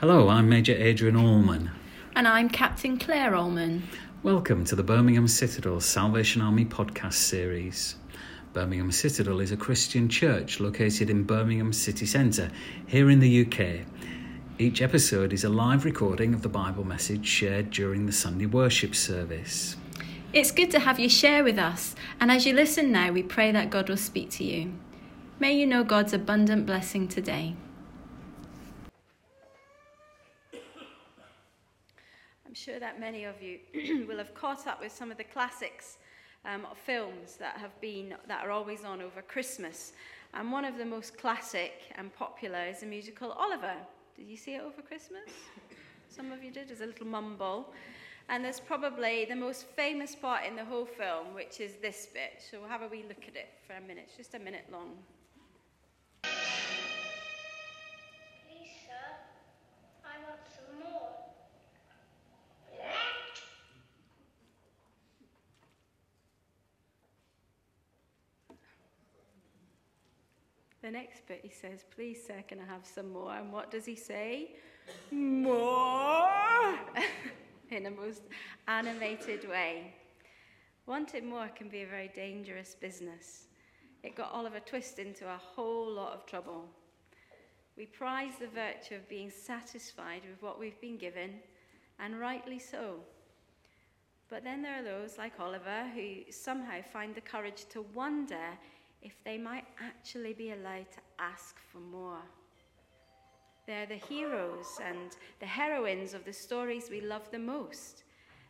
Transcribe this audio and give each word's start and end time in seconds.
Hello, 0.00 0.30
I'm 0.30 0.48
Major 0.48 0.72
Adrian 0.72 1.14
Allman. 1.14 1.70
And 2.16 2.26
I'm 2.26 2.48
Captain 2.48 2.96
Claire 2.96 3.34
Allman. 3.34 3.82
Welcome 4.22 4.64
to 4.64 4.74
the 4.74 4.82
Birmingham 4.82 5.28
Citadel 5.28 5.78
Salvation 5.78 6.40
Army 6.40 6.64
podcast 6.64 7.12
series. 7.12 7.96
Birmingham 8.54 8.92
Citadel 8.92 9.40
is 9.40 9.52
a 9.52 9.58
Christian 9.58 10.08
church 10.08 10.58
located 10.58 11.10
in 11.10 11.24
Birmingham 11.24 11.74
city 11.74 12.06
centre, 12.06 12.50
here 12.86 13.10
in 13.10 13.20
the 13.20 13.44
UK. 13.44 13.84
Each 14.58 14.80
episode 14.80 15.34
is 15.34 15.44
a 15.44 15.50
live 15.50 15.84
recording 15.84 16.32
of 16.32 16.40
the 16.40 16.48
Bible 16.48 16.84
message 16.84 17.26
shared 17.26 17.68
during 17.70 18.06
the 18.06 18.12
Sunday 18.12 18.46
worship 18.46 18.94
service. 18.94 19.76
It's 20.32 20.50
good 20.50 20.70
to 20.70 20.80
have 20.80 20.98
you 20.98 21.10
share 21.10 21.44
with 21.44 21.58
us, 21.58 21.94
and 22.18 22.32
as 22.32 22.46
you 22.46 22.54
listen 22.54 22.90
now, 22.90 23.12
we 23.12 23.22
pray 23.22 23.52
that 23.52 23.68
God 23.68 23.90
will 23.90 23.98
speak 23.98 24.30
to 24.30 24.44
you. 24.44 24.72
May 25.38 25.52
you 25.52 25.66
know 25.66 25.84
God's 25.84 26.14
abundant 26.14 26.64
blessing 26.64 27.06
today. 27.06 27.54
sure 32.60 32.78
that 32.78 33.00
many 33.00 33.24
of 33.24 33.36
you 33.42 33.58
will 34.06 34.18
have 34.18 34.34
caught 34.34 34.66
up 34.66 34.82
with 34.82 34.92
some 34.92 35.10
of 35.10 35.16
the 35.16 35.24
classics 35.24 35.96
um, 36.44 36.66
films 36.74 37.36
that 37.36 37.56
have 37.56 37.78
been 37.80 38.14
that 38.28 38.44
are 38.44 38.50
always 38.50 38.84
on 38.84 39.00
over 39.00 39.22
Christmas. 39.22 39.92
And 40.34 40.52
one 40.52 40.66
of 40.66 40.76
the 40.76 40.84
most 40.84 41.16
classic 41.16 41.72
and 41.96 42.14
popular 42.14 42.66
is 42.66 42.80
the 42.80 42.86
musical 42.86 43.32
Oliver. 43.32 43.74
Did 44.14 44.26
you 44.26 44.36
see 44.36 44.54
it 44.56 44.60
over 44.60 44.82
Christmas? 44.82 45.30
Some 46.08 46.32
of 46.32 46.44
you 46.44 46.50
did. 46.50 46.68
There's 46.68 46.82
a 46.82 46.86
little 46.86 47.06
mumble. 47.06 47.72
And 48.28 48.44
there's 48.44 48.60
probably 48.60 49.24
the 49.24 49.36
most 49.36 49.66
famous 49.66 50.14
part 50.14 50.44
in 50.44 50.54
the 50.54 50.64
whole 50.64 50.84
film, 50.84 51.34
which 51.34 51.60
is 51.60 51.76
this 51.82 52.08
bit. 52.12 52.42
So 52.50 52.60
we'll 52.60 52.68
have 52.68 52.82
a 52.82 52.88
wee 52.88 53.04
look 53.08 53.24
at 53.26 53.36
it 53.36 53.48
for 53.66 53.72
a 53.72 53.80
minute. 53.80 54.04
It's 54.08 54.16
just 54.16 54.34
a 54.34 54.38
minute 54.38 54.66
long. 54.70 54.90
The 70.90 70.96
next 70.96 71.24
bit 71.28 71.38
he 71.44 71.50
says, 71.50 71.84
Please, 71.94 72.18
sir, 72.26 72.42
can 72.48 72.58
I 72.58 72.64
have 72.64 72.84
some 72.84 73.12
more? 73.12 73.32
And 73.32 73.52
what 73.52 73.70
does 73.70 73.86
he 73.86 73.94
say? 73.94 74.56
More! 75.12 76.28
in 77.70 77.86
a 77.86 77.90
most 77.92 78.22
animated 78.66 79.48
way. 79.48 79.94
Wanting 80.86 81.28
more 81.28 81.46
can 81.54 81.68
be 81.68 81.82
a 81.82 81.86
very 81.86 82.10
dangerous 82.12 82.74
business. 82.74 83.46
It 84.02 84.16
got 84.16 84.32
Oliver 84.32 84.58
Twist 84.58 84.98
into 84.98 85.28
a 85.28 85.36
whole 85.36 85.88
lot 85.88 86.12
of 86.12 86.26
trouble. 86.26 86.64
We 87.76 87.86
prize 87.86 88.32
the 88.40 88.48
virtue 88.48 88.96
of 88.96 89.08
being 89.08 89.30
satisfied 89.30 90.22
with 90.28 90.42
what 90.42 90.58
we've 90.58 90.80
been 90.80 90.98
given, 90.98 91.34
and 92.00 92.18
rightly 92.18 92.58
so. 92.58 92.96
But 94.28 94.42
then 94.42 94.60
there 94.60 94.80
are 94.80 94.82
those 94.82 95.18
like 95.18 95.38
Oliver 95.38 95.84
who 95.94 96.32
somehow 96.32 96.82
find 96.92 97.14
the 97.14 97.20
courage 97.20 97.66
to 97.68 97.82
wonder 97.94 98.58
if 99.02 99.22
they 99.24 99.38
might 99.38 99.64
actually 99.82 100.32
be 100.32 100.52
allowed 100.52 100.90
to 100.92 101.00
ask 101.18 101.56
for 101.72 101.78
more. 101.78 102.22
They're 103.66 103.86
the 103.86 103.94
heroes 103.94 104.78
and 104.84 105.16
the 105.38 105.46
heroines 105.46 106.14
of 106.14 106.24
the 106.24 106.32
stories 106.32 106.90
we 106.90 107.00
love 107.00 107.30
the 107.30 107.38
most. 107.38 108.04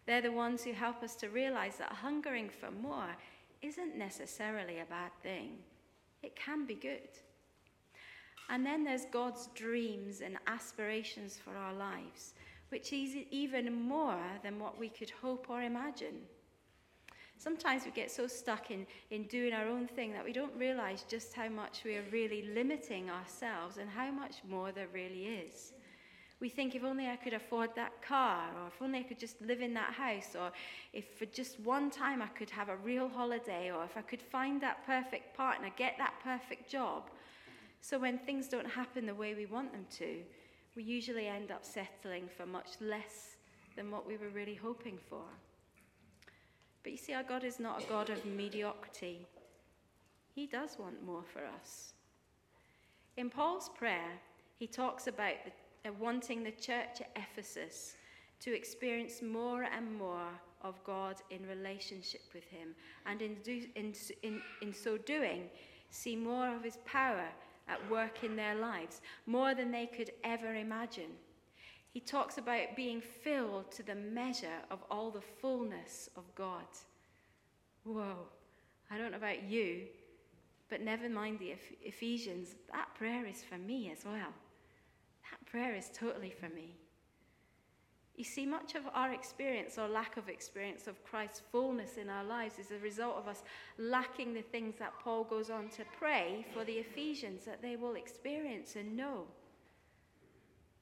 They're 0.07 0.23
the 0.23 0.33
ones 0.33 0.65
who 0.65 0.73
help 0.73 1.03
us 1.03 1.15
to 1.17 1.29
realize 1.29 1.77
that 1.77 1.93
hungering 1.93 2.49
for 2.49 2.71
more 2.71 3.17
isn't 3.63 3.97
necessarily 3.97 4.79
a 4.79 4.87
bad 4.87 5.13
thing, 5.23 5.59
it 6.23 6.35
can 6.37 6.67
be 6.67 6.75
good. 6.75 7.11
And 8.49 8.67
then 8.67 8.83
there's 8.83 9.05
God's 9.13 9.49
dreams 9.55 10.23
and 10.23 10.39
aspirations 10.47 11.37
for 11.37 11.57
our 11.57 11.73
lives, 11.73 12.35
which 12.71 12.93
is 12.93 13.15
even 13.31 13.73
more 13.73 14.23
than 14.43 14.59
what 14.59 14.79
we 14.79 14.89
could 14.89 15.11
hope 15.11 15.47
or 15.49 15.63
imagine. 15.63 16.23
Sometimes 17.41 17.87
we 17.87 17.91
get 17.93 18.11
so 18.11 18.27
stuck 18.27 18.71
in, 18.71 18.87
in 19.11 19.25
doing 19.25 19.55
our 19.55 19.67
own 19.67 19.87
thing 19.87 20.13
that 20.13 20.23
we 20.23 20.31
don't 20.31 20.55
realize 20.59 21.07
just 21.09 21.33
how 21.33 21.49
much 21.49 21.85
we 21.87 21.97
are 21.97 22.05
really 22.13 22.43
limiting 22.55 23.09
ourselves 23.09 23.79
and 23.79 23.89
how 23.89 24.11
much 24.11 24.43
more 24.47 24.73
there 24.73 24.89
really 24.93 25.25
is. 25.25 25.73
We 26.39 26.51
think 26.51 26.75
if 26.75 26.85
only 26.85 27.09
I 27.09 27.17
could 27.17 27.33
afford 27.33 27.71
that 27.77 28.03
car, 28.03 28.51
or 28.61 28.67
if 28.67 28.83
only 28.83 28.99
I 28.99 29.05
could 29.05 29.19
just 29.19 29.41
live 29.41 29.63
in 29.63 29.73
that 29.73 29.95
house, 29.95 30.37
or 30.39 30.53
if 30.93 31.07
for 31.19 31.25
just 31.25 31.59
one 31.61 31.91
time 31.91 32.21
I 32.21 32.27
could 32.27 32.51
have 32.51 32.69
a 32.69 32.77
real 32.77 33.09
holiday, 33.09 33.71
or 33.71 33.85
if 33.85 33.97
I 33.97 34.03
could 34.03 34.21
find 34.21 34.61
that 34.61 34.85
perfect 34.85 35.35
partner, 35.35 35.71
get 35.79 35.95
that 35.97 36.13
perfect 36.23 36.71
job. 36.71 37.05
So 37.81 37.99
when 37.99 38.19
things 38.19 38.49
don't 38.49 38.69
happen 38.69 39.07
the 39.07 39.15
way 39.15 39.35
we 39.35 39.47
want 39.47 39.73
them 39.73 39.87
to, 39.97 40.17
we 40.77 40.83
usually 40.83 41.27
end 41.27 41.51
up 41.51 41.65
settling 41.65 42.29
for 42.37 42.45
much 42.45 42.73
less 42.83 43.37
than 43.77 43.91
what 43.91 44.07
we 44.07 44.19
were 44.19 44.29
really 44.29 44.57
hoping 44.57 44.99
for. 45.09 45.23
But 46.83 46.93
you 46.93 46.99
see, 46.99 47.13
our 47.13 47.23
God 47.23 47.45
is 47.45 47.61
not 47.61 47.83
a 47.83 47.87
God 47.87 48.11
of 48.11 48.25
mediocrity. 48.25 49.27
He 50.35 50.47
does 50.47 50.79
want 50.79 51.05
more 51.05 51.25
for 51.33 51.43
us. 51.45 51.93
In 53.17 53.29
Paul's 53.29 53.69
prayer, 53.69 54.19
he 54.59 54.67
talks 54.67 55.07
about 55.07 55.35
the, 55.45 55.91
uh, 55.91 55.93
wanting 55.99 56.43
the 56.43 56.53
church 56.53 57.01
at 57.01 57.11
Ephesus 57.17 57.97
to 58.41 58.55
experience 58.55 59.21
more 59.21 59.65
and 59.65 59.99
more 59.99 60.29
of 60.63 60.83
God 60.85 61.17
in 61.31 61.47
relationship 61.47 62.23
with 62.35 62.45
Him, 62.45 62.75
and 63.07 63.23
in, 63.23 63.37
do, 63.43 63.63
in, 63.75 63.95
in, 64.23 64.41
in 64.63 64.75
so 64.75 64.97
doing, 64.99 65.45
see 65.91 66.17
more 66.17 66.55
of 66.55 66.63
His 66.63 66.79
power 66.85 67.27
at 67.69 67.91
work 67.91 68.25
in 68.25 68.37
their 68.37 68.55
lives, 68.55 69.01
more 69.27 69.55
than 69.55 69.71
they 69.71 69.87
could 69.87 70.11
ever 70.25 70.55
imagine. 70.55 71.11
He 71.93 72.01
talks 72.01 72.39
about 72.39 72.77
being 72.77 73.01
filled 73.01 73.73
to 73.73 73.83
the 73.83 73.97
measure 73.97 74.61
of 74.71 74.79
all 74.91 75.11
the 75.11 75.21
fullness 75.21 76.09
of 76.17 76.25
God. 76.35 76.67
Whoa, 77.85 78.29
I 78.91 78.97
don't 78.99 79.11
know 79.11 79.17
about 79.17 79.43
you, 79.43 79.87
but 80.69 80.81
never 80.81 81.09
mind 81.09 81.41
the 81.41 81.57
Ephesians, 81.83 82.55
that 82.73 82.95
prayer 82.95 83.27
is 83.27 83.43
for 83.43 83.59
me 83.59 83.91
as 83.91 84.05
well. 84.05 84.33
That 85.31 85.45
prayer 85.47 85.75
is 85.75 85.91
totally 85.93 86.31
for 86.31 86.49
me. 86.55 86.77
You 88.15 88.25
see, 88.25 88.45
much 88.45 88.75
of 88.75 88.83
our 88.93 89.13
experience 89.13 89.79
or 89.79 89.89
lack 89.89 90.17
of 90.17 90.29
experience 90.29 90.87
of 90.87 91.03
Christ's 91.05 91.41
fullness 91.51 91.97
in 91.97 92.11
our 92.11 92.23
lives 92.23 92.59
is 92.59 92.71
a 92.71 92.79
result 92.79 93.17
of 93.17 93.27
us 93.27 93.43
lacking 93.79 94.35
the 94.35 94.43
things 94.43 94.75
that 94.79 94.93
Paul 95.03 95.25
goes 95.25 95.49
on 95.49 95.71
to 95.71 95.85
pray 95.99 96.45
for 96.53 96.63
the 96.65 96.75
Ephesians 96.75 97.45
that 97.47 97.63
they 97.63 97.77
will 97.77 97.95
experience 97.95 98.77
and 98.77 98.97
know. 98.97 99.25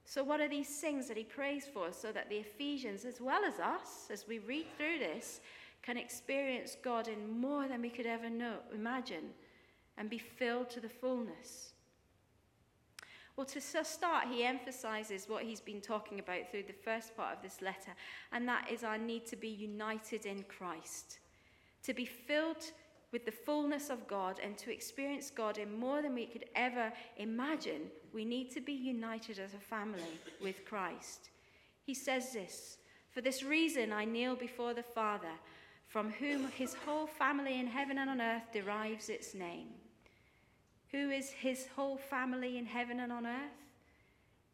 So, 0.08 0.24
what 0.24 0.41
are 0.41 0.48
these 0.48 0.80
things 0.80 1.06
that 1.08 1.19
he 1.19 1.22
prays 1.22 1.66
for 1.66 1.92
so 1.92 2.12
that 2.12 2.30
the 2.30 2.38
Ephesians, 2.38 3.04
as 3.04 3.20
well 3.20 3.44
as 3.44 3.60
us, 3.60 4.08
as 4.10 4.26
we 4.26 4.38
read 4.38 4.64
through 4.78 5.00
this, 5.00 5.42
can 5.82 5.98
experience 5.98 6.78
God 6.82 7.08
in 7.08 7.38
more 7.38 7.69
than 7.69 7.82
we 7.82 7.91
could 7.91 8.06
ever 8.06 8.30
know, 8.30 8.54
imagine, 8.74 9.34
and 9.98 10.08
be 10.08 10.16
filled 10.16 10.70
to 10.70 10.80
the 10.80 10.88
fullness? 10.88 11.72
Well, 13.36 13.44
to 13.48 13.60
start, 13.60 14.28
he 14.32 14.44
emphasizes 14.44 15.28
what 15.28 15.44
he's 15.44 15.60
been 15.60 15.82
talking 15.82 16.20
about 16.20 16.50
through 16.50 16.62
the 16.62 16.72
first 16.72 17.14
part 17.14 17.36
of 17.36 17.42
this 17.42 17.60
letter, 17.60 17.92
and 18.32 18.48
that 18.48 18.70
is 18.72 18.84
our 18.84 18.97
need 18.97 19.26
to 19.26 19.36
be 19.36 19.48
united 19.48 20.24
in 20.24 20.42
Christ, 20.44 21.18
to 21.82 21.92
be 21.92 22.06
filled 22.06 22.72
with 23.12 23.24
the 23.24 23.32
fullness 23.32 23.91
of 23.91 24.06
God 24.06 24.38
and 24.42 24.56
to 24.58 24.72
experience 24.72 25.30
God 25.30 25.58
in 25.58 25.78
more 25.78 26.02
than 26.02 26.14
we 26.14 26.26
could 26.26 26.44
ever 26.54 26.92
imagine, 27.16 27.82
we 28.12 28.24
need 28.24 28.50
to 28.52 28.60
be 28.60 28.72
united 28.72 29.38
as 29.38 29.54
a 29.54 29.58
family 29.58 30.19
with 30.42 30.64
Christ. 30.64 31.30
He 31.84 31.94
says 31.94 32.32
this 32.32 32.78
For 33.10 33.20
this 33.20 33.42
reason 33.42 33.92
I 33.92 34.04
kneel 34.04 34.36
before 34.36 34.74
the 34.74 34.82
Father, 34.82 35.32
from 35.86 36.10
whom 36.12 36.48
his 36.48 36.74
whole 36.74 37.06
family 37.06 37.58
in 37.58 37.66
heaven 37.66 37.98
and 37.98 38.10
on 38.10 38.20
earth 38.20 38.52
derives 38.52 39.08
its 39.08 39.34
name. 39.34 39.68
Who 40.92 41.10
is 41.10 41.30
his 41.30 41.66
whole 41.74 41.97
family 41.97 42.58
in 42.58 42.66
heaven 42.66 43.00
and 43.00 43.12
on 43.12 43.26
earth? 43.26 43.68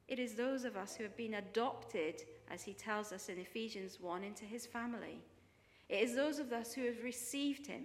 It 0.07 0.19
is 0.19 0.35
those 0.35 0.65
of 0.65 0.77
us 0.77 0.95
who 0.95 1.03
have 1.03 1.17
been 1.17 1.35
adopted, 1.35 2.23
as 2.51 2.63
he 2.63 2.75
tells 2.75 3.11
us 3.13 3.29
in 3.29 3.39
Ephesians 3.39 3.99
1, 4.01 4.23
into 4.23 4.45
his 4.45 4.67
family. 4.67 5.19
It 5.89 6.03
is 6.03 6.15
those 6.15 6.39
of 6.39 6.53
us 6.53 6.73
who 6.73 6.85
have 6.85 7.03
received 7.03 7.67
him 7.67 7.85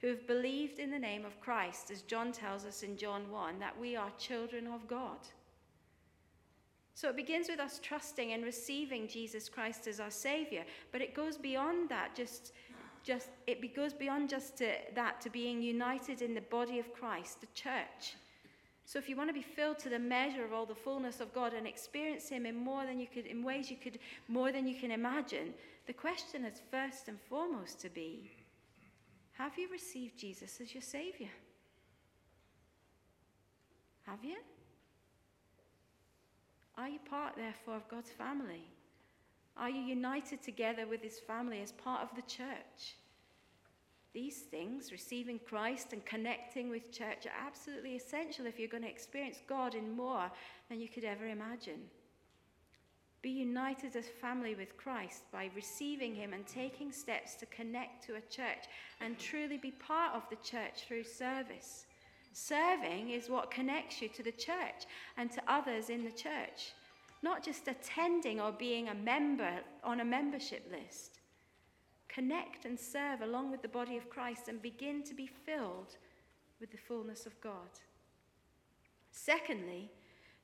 who 0.00 0.08
have 0.08 0.26
believed 0.26 0.78
in 0.78 0.90
the 0.90 0.98
name 0.98 1.24
of 1.24 1.40
Christ, 1.40 1.90
as 1.90 2.02
John 2.02 2.32
tells 2.32 2.64
us 2.64 2.82
in 2.82 2.96
John 2.96 3.30
1, 3.30 3.58
that 3.58 3.78
we 3.78 3.96
are 3.96 4.10
children 4.18 4.66
of 4.66 4.88
God. 4.88 5.18
So 6.94 7.08
it 7.08 7.16
begins 7.16 7.48
with 7.48 7.60
us 7.60 7.80
trusting 7.82 8.32
and 8.32 8.44
receiving 8.44 9.08
Jesus 9.08 9.48
Christ 9.48 9.86
as 9.86 10.00
our 10.00 10.10
Savior, 10.10 10.64
but 10.92 11.00
it 11.00 11.14
goes 11.14 11.36
beyond 11.36 11.88
that, 11.88 12.14
just, 12.14 12.52
just 13.02 13.28
it 13.46 13.74
goes 13.74 13.92
beyond 13.92 14.28
just 14.28 14.56
to, 14.58 14.72
that 14.94 15.20
to 15.22 15.30
being 15.30 15.62
united 15.62 16.22
in 16.22 16.34
the 16.34 16.42
body 16.42 16.78
of 16.78 16.92
Christ, 16.92 17.40
the 17.40 17.46
church. 17.54 18.16
So 18.86 18.98
if 18.98 19.08
you 19.08 19.16
want 19.16 19.28
to 19.28 19.34
be 19.34 19.42
filled 19.42 19.78
to 19.80 19.88
the 19.88 19.98
measure 19.98 20.44
of 20.44 20.52
all 20.52 20.66
the 20.66 20.74
fullness 20.74 21.20
of 21.20 21.32
God 21.32 21.54
and 21.54 21.66
experience 21.66 22.28
Him 22.28 22.44
in 22.44 22.56
more 22.56 22.84
than 22.84 22.98
you 22.98 23.06
could, 23.06 23.26
in 23.26 23.44
ways 23.44 23.70
you 23.70 23.76
could, 23.76 23.98
more 24.28 24.50
than 24.50 24.66
you 24.66 24.74
can 24.74 24.90
imagine, 24.90 25.54
the 25.86 25.92
question 25.92 26.44
is 26.44 26.60
first 26.70 27.08
and 27.08 27.20
foremost 27.20 27.80
to 27.80 27.88
be, 27.88 28.30
have 29.40 29.56
you 29.56 29.70
received 29.72 30.18
Jesus 30.18 30.60
as 30.60 30.74
your 30.74 30.82
Savior? 30.82 31.30
Have 34.02 34.22
you? 34.22 34.36
Are 36.76 36.88
you 36.88 36.98
part, 37.08 37.36
therefore, 37.36 37.76
of 37.76 37.88
God's 37.88 38.10
family? 38.10 38.64
Are 39.56 39.70
you 39.70 39.80
united 39.80 40.42
together 40.42 40.86
with 40.86 41.02
his 41.02 41.18
family 41.18 41.62
as 41.62 41.72
part 41.72 42.02
of 42.02 42.14
the 42.14 42.22
church? 42.22 42.96
These 44.12 44.38
things, 44.50 44.92
receiving 44.92 45.38
Christ 45.38 45.92
and 45.92 46.04
connecting 46.04 46.68
with 46.68 46.92
church, 46.92 47.26
are 47.26 47.46
absolutely 47.46 47.96
essential 47.96 48.44
if 48.44 48.58
you're 48.58 48.68
going 48.68 48.82
to 48.82 48.90
experience 48.90 49.40
God 49.48 49.74
in 49.74 49.96
more 49.96 50.30
than 50.68 50.80
you 50.80 50.88
could 50.88 51.04
ever 51.04 51.26
imagine. 51.26 51.80
Be 53.22 53.30
united 53.30 53.96
as 53.96 54.06
family 54.06 54.54
with 54.54 54.78
Christ 54.78 55.24
by 55.30 55.50
receiving 55.54 56.14
Him 56.14 56.32
and 56.32 56.46
taking 56.46 56.90
steps 56.90 57.34
to 57.36 57.46
connect 57.46 58.04
to 58.06 58.14
a 58.14 58.20
church 58.30 58.64
and 59.00 59.18
truly 59.18 59.58
be 59.58 59.72
part 59.72 60.14
of 60.14 60.22
the 60.30 60.36
church 60.36 60.84
through 60.86 61.04
service. 61.04 61.86
Serving 62.32 63.10
is 63.10 63.28
what 63.28 63.50
connects 63.50 64.00
you 64.00 64.08
to 64.08 64.22
the 64.22 64.32
church 64.32 64.86
and 65.16 65.30
to 65.32 65.42
others 65.48 65.90
in 65.90 66.04
the 66.04 66.12
church, 66.12 66.72
not 67.22 67.44
just 67.44 67.68
attending 67.68 68.40
or 68.40 68.52
being 68.52 68.88
a 68.88 68.94
member 68.94 69.58
on 69.84 70.00
a 70.00 70.04
membership 70.04 70.66
list. 70.70 71.18
Connect 72.08 72.64
and 72.64 72.78
serve 72.78 73.20
along 73.20 73.50
with 73.50 73.60
the 73.62 73.68
body 73.68 73.96
of 73.96 74.08
Christ 74.08 74.48
and 74.48 74.62
begin 74.62 75.02
to 75.04 75.14
be 75.14 75.26
filled 75.26 75.96
with 76.58 76.70
the 76.70 76.78
fullness 76.78 77.26
of 77.26 77.38
God. 77.40 77.68
Secondly, 79.12 79.90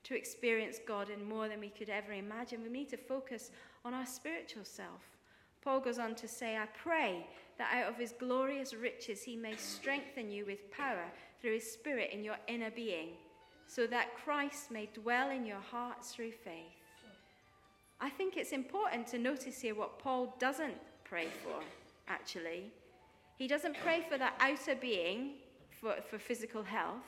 to 0.06 0.16
experience 0.16 0.78
God 0.86 1.10
in 1.10 1.24
more 1.24 1.48
than 1.48 1.60
we 1.60 1.68
could 1.68 1.88
ever 1.88 2.12
imagine, 2.12 2.62
we 2.62 2.68
need 2.68 2.88
to 2.90 2.96
focus 2.96 3.50
on 3.84 3.92
our 3.92 4.06
spiritual 4.06 4.64
self. 4.64 5.02
Paul 5.62 5.80
goes 5.80 5.98
on 5.98 6.14
to 6.16 6.28
say, 6.28 6.56
I 6.56 6.66
pray 6.80 7.26
that 7.58 7.74
out 7.74 7.90
of 7.90 7.98
his 7.98 8.12
glorious 8.12 8.72
riches 8.72 9.24
he 9.24 9.36
may 9.36 9.56
strengthen 9.56 10.30
you 10.30 10.46
with 10.46 10.70
power 10.70 11.06
through 11.40 11.54
his 11.54 11.72
Spirit 11.72 12.10
in 12.12 12.22
your 12.22 12.36
inner 12.46 12.70
being, 12.70 13.10
so 13.66 13.86
that 13.88 14.14
Christ 14.16 14.70
may 14.70 14.88
dwell 14.94 15.30
in 15.30 15.44
your 15.44 15.60
hearts 15.72 16.12
through 16.12 16.30
faith. 16.30 16.76
I 18.00 18.10
think 18.10 18.36
it's 18.36 18.52
important 18.52 19.08
to 19.08 19.18
notice 19.18 19.60
here 19.60 19.74
what 19.74 19.98
Paul 19.98 20.36
doesn't 20.38 20.76
pray 21.02 21.28
for, 21.42 21.60
actually. 22.06 22.70
He 23.38 23.48
doesn't 23.48 23.76
pray 23.82 24.06
for 24.08 24.18
that 24.18 24.34
outer 24.38 24.76
being 24.76 25.32
for, 25.80 25.96
for 26.08 26.18
physical 26.18 26.62
health. 26.62 27.02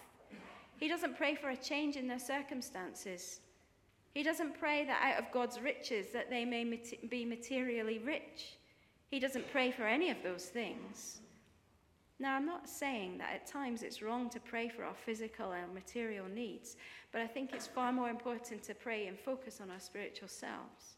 He 0.79 0.89
doesn't 0.89 1.17
pray 1.17 1.35
for 1.35 1.51
a 1.51 1.57
change 1.57 1.97
in 1.97 2.07
their 2.07 2.19
circumstances. 2.19 3.41
He 4.15 4.23
doesn't 4.23 4.59
pray 4.59 4.85
that 4.85 5.03
out 5.03 5.23
of 5.23 5.33
God's 5.33 5.61
riches 5.61 6.13
that 6.13 6.31
they 6.31 6.45
may 6.45 6.65
be 7.09 7.25
materially 7.25 7.99
rich. 7.99 8.57
He 9.11 9.19
doesn't 9.19 9.51
pray 9.51 9.71
for 9.71 9.85
any 9.85 10.11
of 10.11 10.23
those 10.23 10.47
things. 10.47 11.21
Now, 12.21 12.35
I'm 12.35 12.47
not 12.47 12.69
saying 12.69 13.19
that 13.19 13.33
at 13.33 13.47
times 13.47 13.83
it's 13.83 14.03
wrong 14.03 14.29
to 14.31 14.41
pray 14.41 14.69
for 14.69 14.83
our 14.85 14.95
physical 14.95 15.53
and 15.53 15.73
material 15.73 16.27
needs, 16.27 16.77
but 17.13 17.21
I 17.21 17.27
think 17.27 17.53
it's 17.53 17.67
far 17.67 17.93
more 17.93 18.11
important 18.11 18.63
to 18.65 18.75
pray 18.75 19.07
and 19.07 19.19
focus 19.19 19.61
on 19.61 19.71
our 19.71 19.79
spiritual 19.81 20.29
selves. 20.29 20.98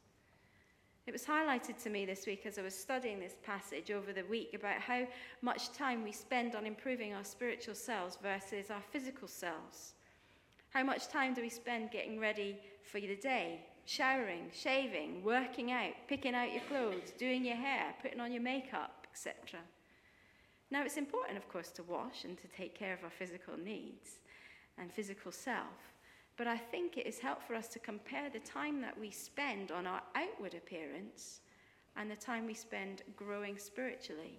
It 1.11 1.15
was 1.15 1.25
highlighted 1.25 1.83
to 1.83 1.91
me 1.91 2.07
this 2.07 2.25
week 2.25 2.47
as 2.47 2.57
I 2.57 2.63
was 2.63 2.73
studying 2.73 3.19
this 3.19 3.35
passage 3.43 3.91
over 3.91 4.13
the 4.13 4.23
week 4.27 4.55
about 4.55 4.77
how 4.77 5.09
much 5.43 5.73
time 5.73 6.05
we 6.05 6.13
spend 6.13 6.55
on 6.55 6.67
improving 6.67 7.15
our 7.15 7.25
spiritual 7.25 7.75
selves 7.75 8.17
versus 8.23 8.71
our 8.71 8.81
physical 8.93 9.27
selves. 9.27 9.95
How 10.69 10.85
much 10.85 11.09
time 11.09 11.35
do 11.35 11.43
we 11.43 11.49
spend 11.49 11.91
getting 11.91 12.21
ready 12.21 12.61
for 12.85 13.01
the 13.01 13.17
day? 13.17 13.59
Showering, 13.87 14.53
shaving, 14.55 15.25
working 15.25 15.73
out, 15.73 15.95
picking 16.07 16.37
out 16.37 16.53
your 16.53 16.63
clothes, 16.69 17.11
doing 17.19 17.45
your 17.45 17.57
hair, 17.57 17.93
putting 18.01 18.21
on 18.21 18.31
your 18.31 18.43
makeup, 18.43 19.09
etc. 19.13 19.59
Now, 20.71 20.85
it's 20.85 20.97
important, 20.97 21.37
of 21.37 21.49
course, 21.49 21.73
to 21.73 21.83
wash 21.83 22.23
and 22.23 22.39
to 22.39 22.47
take 22.57 22.79
care 22.79 22.95
of 22.95 23.03
our 23.03 23.11
physical 23.11 23.57
needs 23.57 24.21
and 24.79 24.93
physical 24.93 25.33
self. 25.33 25.91
But 26.41 26.47
I 26.47 26.57
think 26.57 26.97
it 26.97 27.07
is 27.07 27.19
helpful 27.19 27.49
for 27.49 27.55
us 27.55 27.69
to 27.69 27.79
compare 27.79 28.31
the 28.31 28.39
time 28.39 28.81
that 28.81 28.99
we 28.99 29.11
spend 29.11 29.71
on 29.71 29.87
our 29.87 30.01
outward 30.15 30.55
appearance 30.55 31.41
and 31.99 32.11
the 32.11 32.17
time 32.17 32.47
we 32.47 32.55
spend 32.55 33.03
growing 33.15 33.59
spiritually. 33.59 34.39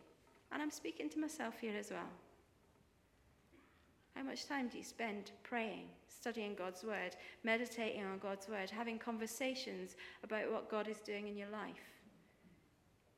And 0.51 0.63
I'm 0.63 0.71
speaking 0.71 1.11
to 1.11 1.19
myself 1.19 1.59
here 1.61 1.77
as 1.77 1.91
well. 1.91 2.09
How 4.15 4.23
much 4.23 4.47
time 4.47 4.67
do 4.67 4.79
you 4.79 4.83
spend 4.83 5.29
praying, 5.43 5.89
studying 6.07 6.55
God's 6.55 6.83
word, 6.83 7.15
meditating 7.43 8.03
on 8.03 8.17
God's 8.17 8.49
word, 8.49 8.71
having 8.71 8.97
conversations 8.97 9.95
about 10.23 10.51
what 10.51 10.71
God 10.71 10.87
is 10.87 11.01
doing 11.01 11.27
in 11.27 11.37
your 11.37 11.49
life? 11.49 11.90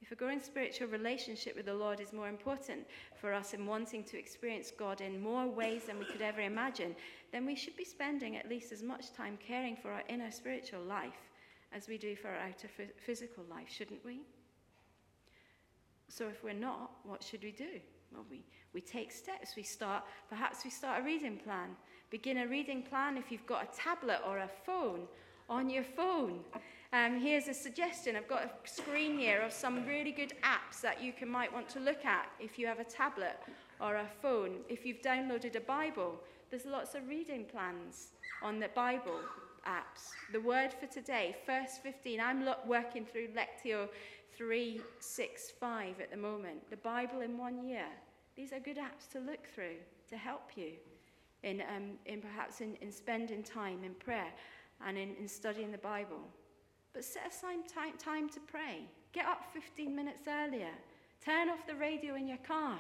If 0.03 0.11
a 0.11 0.15
growing 0.15 0.41
spiritual 0.41 0.89
relationship 0.89 1.55
with 1.55 1.65
the 1.65 1.73
Lord 1.73 2.01
is 2.01 2.11
more 2.11 2.27
important 2.27 2.85
for 3.15 3.31
us 3.31 3.53
in 3.53 3.65
wanting 3.65 4.03
to 4.03 4.19
experience 4.19 4.69
God 4.69 5.00
in 5.00 5.21
more 5.21 5.47
ways 5.47 5.85
than 5.85 5.97
we 5.97 6.03
could 6.03 6.21
ever 6.21 6.41
imagine, 6.41 6.94
then 7.31 7.45
we 7.45 7.55
should 7.55 7.77
be 7.77 7.85
spending 7.85 8.35
at 8.35 8.50
least 8.50 8.73
as 8.73 8.83
much 8.83 9.13
time 9.13 9.39
caring 9.39 9.77
for 9.77 9.94
our 9.94 10.03
inner 10.09 10.29
spiritual 10.29 10.81
life 10.81 11.31
as 11.71 11.88
we 11.88 11.97
do 11.97 12.17
for 12.17 12.27
our 12.27 12.35
outer 12.35 12.67
physical 12.97 13.45
life, 13.50 13.69
shouldn't 13.69 14.03
we? 14.03 14.19
So 16.09 16.27
if 16.27 16.44
we're 16.44 16.51
not, 16.51 16.91
what 17.03 17.23
should 17.23 17.41
we 17.41 17.51
do? 17.51 17.79
Well, 18.11 18.25
we, 18.29 18.44
we 18.73 18.81
take 18.81 19.09
steps. 19.09 19.55
We 19.55 19.63
start, 19.63 20.03
perhaps 20.27 20.65
we 20.65 20.69
start 20.69 21.00
a 21.00 21.05
reading 21.05 21.38
plan. 21.38 21.77
Begin 22.09 22.39
a 22.39 22.47
reading 22.47 22.83
plan 22.83 23.15
if 23.15 23.31
you've 23.31 23.47
got 23.47 23.63
a 23.63 23.77
tablet 23.77 24.19
or 24.27 24.39
a 24.39 24.50
phone 24.65 25.07
on 25.50 25.69
your 25.69 25.85
phone. 25.85 26.41
Um, 26.93 27.19
here's 27.19 27.47
a 27.47 27.55
suggestion. 27.55 28.15
I've 28.15 28.27
got 28.27 28.43
a 28.43 28.69
screen 28.69 29.17
here 29.17 29.41
of 29.41 29.51
some 29.51 29.83
really 29.87 30.11
good 30.11 30.33
apps 30.43 30.79
that 30.81 31.01
you 31.01 31.11
can, 31.11 31.27
might 31.27 31.51
want 31.51 31.67
to 31.69 31.79
look 31.79 32.05
at 32.05 32.27
if 32.39 32.59
you 32.59 32.67
have 32.67 32.79
a 32.79 32.83
tablet 32.83 33.39
or 33.81 33.95
a 33.95 34.05
phone. 34.21 34.57
If 34.69 34.85
you've 34.85 35.01
downloaded 35.01 35.55
a 35.55 35.59
Bible, 35.59 36.19
there's 36.51 36.67
lots 36.67 36.93
of 36.93 37.07
reading 37.07 37.45
plans 37.45 38.09
on 38.43 38.59
the 38.59 38.67
Bible 38.75 39.19
apps. 39.67 40.11
The 40.33 40.39
word 40.39 40.71
for 40.71 40.85
today, 40.85 41.35
first 41.47 41.81
15. 41.81 42.21
I'm 42.21 42.45
lo- 42.45 42.57
working 42.67 43.07
through 43.07 43.29
Lectio 43.29 43.89
365 44.37 45.99
at 45.99 46.11
the 46.11 46.17
moment. 46.17 46.69
The 46.69 46.77
Bible 46.77 47.21
in 47.21 47.39
one 47.39 47.67
year. 47.67 47.87
These 48.35 48.53
are 48.53 48.59
good 48.59 48.77
apps 48.77 49.11
to 49.13 49.19
look 49.19 49.47
through 49.47 49.77
to 50.09 50.15
help 50.15 50.51
you 50.55 50.73
in, 51.41 51.63
um, 51.75 51.93
in 52.05 52.21
perhaps 52.21 52.61
in, 52.61 52.75
in 52.81 52.91
spending 52.91 53.41
time 53.41 53.83
in 53.83 53.95
prayer 53.95 54.31
and 54.85 54.95
in, 54.95 55.15
in 55.19 55.27
studying 55.27 55.71
the 55.71 55.79
Bible. 55.79 56.19
But 56.93 57.03
set 57.03 57.27
aside 57.27 57.67
time, 57.67 57.97
time 57.97 58.29
to 58.29 58.39
pray. 58.39 58.85
Get 59.13 59.25
up 59.25 59.45
15 59.53 59.95
minutes 59.95 60.27
earlier. 60.27 60.71
Turn 61.23 61.49
off 61.49 61.65
the 61.65 61.75
radio 61.75 62.15
in 62.15 62.27
your 62.27 62.37
car 62.37 62.77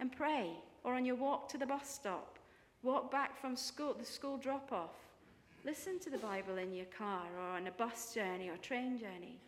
and 0.00 0.12
pray, 0.12 0.50
or 0.84 0.94
on 0.94 1.04
your 1.04 1.16
walk 1.16 1.48
to 1.50 1.58
the 1.58 1.66
bus 1.66 1.88
stop. 1.88 2.38
Walk 2.82 3.10
back 3.10 3.40
from 3.40 3.56
school, 3.56 3.94
the 3.98 4.04
school 4.04 4.36
drop 4.36 4.72
off. 4.72 4.94
Listen 5.64 5.98
to 6.00 6.10
the 6.10 6.18
Bible 6.18 6.58
in 6.58 6.72
your 6.72 6.86
car 6.86 7.26
or 7.36 7.56
on 7.56 7.66
a 7.66 7.72
bus 7.72 8.14
journey 8.14 8.48
or 8.48 8.56
train 8.58 8.98
journey. 8.98 9.38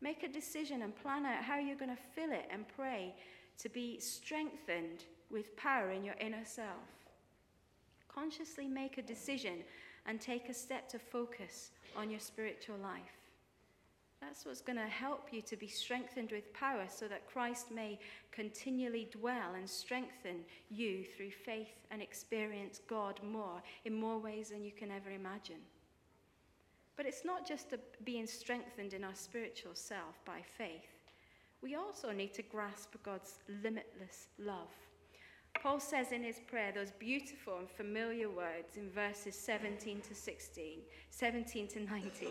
Make 0.00 0.22
a 0.22 0.28
decision 0.28 0.82
and 0.82 0.94
plan 0.94 1.24
out 1.24 1.42
how 1.42 1.58
you're 1.58 1.76
going 1.76 1.94
to 1.94 2.02
fill 2.14 2.30
it 2.32 2.48
and 2.52 2.64
pray 2.76 3.14
to 3.58 3.68
be 3.68 3.98
strengthened 3.98 5.04
with 5.30 5.56
power 5.56 5.90
in 5.90 6.04
your 6.04 6.14
inner 6.20 6.44
self. 6.44 6.86
Consciously 8.12 8.68
make 8.68 8.98
a 8.98 9.02
decision 9.02 9.64
and 10.06 10.20
take 10.20 10.48
a 10.48 10.54
step 10.54 10.88
to 10.90 10.98
focus 10.98 11.70
on 11.96 12.10
your 12.10 12.20
spiritual 12.20 12.76
life. 12.76 13.17
That's 14.20 14.44
what's 14.44 14.60
going 14.60 14.78
to 14.78 14.86
help 14.86 15.28
you 15.32 15.42
to 15.42 15.56
be 15.56 15.68
strengthened 15.68 16.32
with 16.32 16.52
power 16.52 16.86
so 16.88 17.06
that 17.08 17.30
Christ 17.30 17.70
may 17.70 17.98
continually 18.32 19.08
dwell 19.12 19.54
and 19.56 19.68
strengthen 19.68 20.44
you 20.70 21.04
through 21.16 21.30
faith 21.30 21.86
and 21.90 22.02
experience 22.02 22.80
God 22.88 23.20
more 23.22 23.62
in 23.84 23.94
more 23.94 24.18
ways 24.18 24.50
than 24.50 24.64
you 24.64 24.72
can 24.72 24.90
ever 24.90 25.10
imagine. 25.10 25.60
But 26.96 27.06
it's 27.06 27.24
not 27.24 27.46
just 27.46 27.72
being 28.04 28.26
strengthened 28.26 28.92
in 28.92 29.04
our 29.04 29.14
spiritual 29.14 29.74
self 29.74 30.18
by 30.24 30.40
faith. 30.56 30.98
We 31.62 31.76
also 31.76 32.10
need 32.10 32.34
to 32.34 32.42
grasp 32.42 32.94
God's 33.04 33.38
limitless 33.62 34.26
love. 34.38 34.74
Paul 35.62 35.80
says 35.80 36.12
in 36.12 36.22
his 36.22 36.40
prayer 36.48 36.72
those 36.72 36.92
beautiful 36.92 37.58
and 37.58 37.70
familiar 37.70 38.28
words 38.28 38.76
in 38.76 38.90
verses 38.90 39.36
17 39.36 40.00
to 40.02 40.14
16, 40.14 40.78
17 41.10 41.68
to 41.68 41.80
19. 41.80 42.28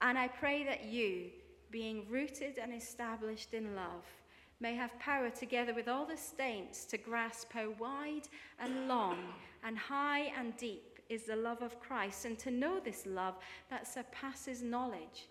And 0.00 0.18
I 0.18 0.28
pray 0.28 0.64
that 0.64 0.84
you, 0.84 1.30
being 1.70 2.06
rooted 2.08 2.58
and 2.58 2.72
established 2.72 3.54
in 3.54 3.74
love, 3.74 4.04
may 4.60 4.74
have 4.74 4.98
power 4.98 5.30
together 5.30 5.74
with 5.74 5.88
all 5.88 6.06
the 6.06 6.16
saints 6.16 6.84
to 6.86 6.98
grasp 6.98 7.52
how 7.52 7.70
wide 7.78 8.28
and 8.58 8.88
long 8.88 9.18
and 9.64 9.76
high 9.76 10.32
and 10.38 10.56
deep 10.56 11.00
is 11.08 11.24
the 11.24 11.36
love 11.36 11.62
of 11.62 11.80
Christ, 11.80 12.24
and 12.24 12.38
to 12.38 12.50
know 12.50 12.80
this 12.80 13.04
love 13.04 13.34
that 13.68 13.86
surpasses 13.86 14.62
knowledge, 14.62 15.28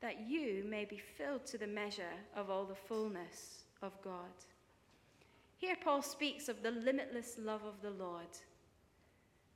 that 0.00 0.28
you 0.28 0.64
may 0.68 0.84
be 0.84 0.98
filled 0.98 1.44
to 1.46 1.58
the 1.58 1.66
measure 1.66 2.14
of 2.36 2.50
all 2.50 2.64
the 2.64 2.74
fullness 2.74 3.64
of 3.82 4.00
God. 4.02 4.30
Here, 5.56 5.76
Paul 5.82 6.02
speaks 6.02 6.48
of 6.48 6.62
the 6.62 6.70
limitless 6.70 7.36
love 7.36 7.64
of 7.64 7.82
the 7.82 7.90
Lord. 7.90 8.28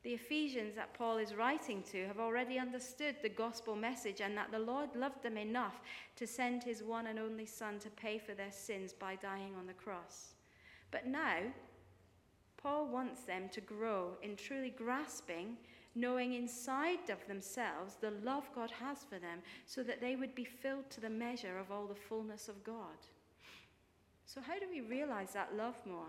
The 0.03 0.15
Ephesians 0.15 0.75
that 0.75 0.95
Paul 0.95 1.19
is 1.19 1.35
writing 1.35 1.83
to 1.93 2.07
have 2.07 2.19
already 2.19 2.59
understood 2.59 3.17
the 3.23 3.29
gospel 3.29 3.77
message 3.77 4.21
and 4.21 4.37
that 4.37 4.51
the 4.51 4.59
Lord 4.59 4.91
loved 4.97 5.23
them 5.23 5.37
enough 5.37 5.81
to 6.17 6.27
send 6.27 6.65
his 6.65 6.83
one 6.83 7.07
and 7.07 7.19
only 7.19 7.47
Son 7.47 7.79
to 7.81 7.91
pay 7.91 8.19
for 8.19 8.35
their 8.35 8.51
sins 8.51 8.93
by 8.93 9.15
dying 9.17 9.55
on 9.57 9.67
the 9.67 9.73
cross. 9.73 10.35
But 10.91 11.07
now, 11.07 11.39
Paul 12.57 12.89
wants 12.89 13.23
them 13.23 13.49
to 13.53 13.61
grow 13.61 14.17
in 14.23 14.37
truly 14.37 14.71
grasping 14.71 15.57
knowing 15.95 16.35
inside 16.35 17.11
of 17.11 17.27
themselves 17.27 17.97
the 18.01 18.13
love 18.25 18.49
God 18.55 18.71
has 18.71 19.05
for 19.05 19.19
them, 19.19 19.41
so 19.67 19.83
that 19.83 20.01
they 20.01 20.17
would 20.17 20.35
be 20.35 20.45
filled 20.45 20.89
to 20.91 21.01
the 21.01 21.11
measure 21.11 21.59
of 21.59 21.71
all 21.71 21.87
the 21.87 21.95
fullness 21.95 22.49
of 22.49 22.65
God. 22.65 23.07
So, 24.25 24.41
how 24.41 24.59
do 24.59 24.67
we 24.71 24.81
realize 24.81 25.33
that 25.33 25.57
love 25.57 25.77
more? 25.87 26.07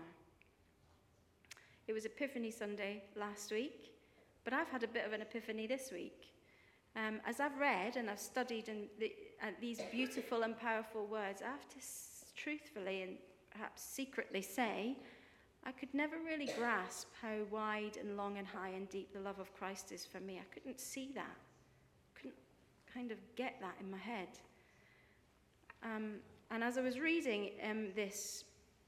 It 1.86 1.92
was 1.92 2.06
Epiphany 2.06 2.50
Sunday 2.50 3.02
last 3.14 3.52
week, 3.52 3.92
but 4.42 4.54
I've 4.54 4.68
had 4.68 4.82
a 4.82 4.88
bit 4.88 5.04
of 5.04 5.12
an 5.12 5.20
epiphany 5.20 5.66
this 5.66 5.90
week. 5.92 6.32
Um, 6.96 7.20
as 7.26 7.40
I've 7.40 7.58
read 7.58 7.96
and 7.96 8.08
I've 8.08 8.20
studied 8.20 8.70
the, 8.98 9.12
uh, 9.42 9.48
these 9.60 9.80
beautiful 9.92 10.44
and 10.44 10.58
powerful 10.58 11.06
words, 11.06 11.42
I 11.42 11.50
have 11.50 11.68
to 11.68 11.76
s- 11.76 12.24
truthfully 12.34 13.02
and 13.02 13.16
perhaps 13.50 13.82
secretly 13.82 14.40
say, 14.40 14.96
I 15.66 15.72
could 15.72 15.92
never 15.92 16.16
really 16.24 16.48
grasp 16.56 17.08
how 17.20 17.36
wide 17.50 17.98
and 17.98 18.16
long 18.16 18.38
and 18.38 18.46
high 18.46 18.70
and 18.70 18.88
deep 18.88 19.12
the 19.12 19.20
love 19.20 19.38
of 19.38 19.54
Christ 19.54 19.92
is 19.92 20.06
for 20.06 20.20
me. 20.20 20.38
I 20.38 20.54
couldn't 20.54 20.80
see 20.80 21.10
that. 21.14 21.36
Couldn't 22.14 22.34
kind 22.92 23.10
of 23.10 23.18
get 23.36 23.56
that 23.60 23.74
in 23.80 23.90
my 23.90 23.98
head. 23.98 24.28
Um, 25.82 26.14
and 26.50 26.64
as 26.64 26.78
I 26.78 26.80
was 26.80 26.98
reading 26.98 27.50
um, 27.68 27.88
this, 27.94 28.44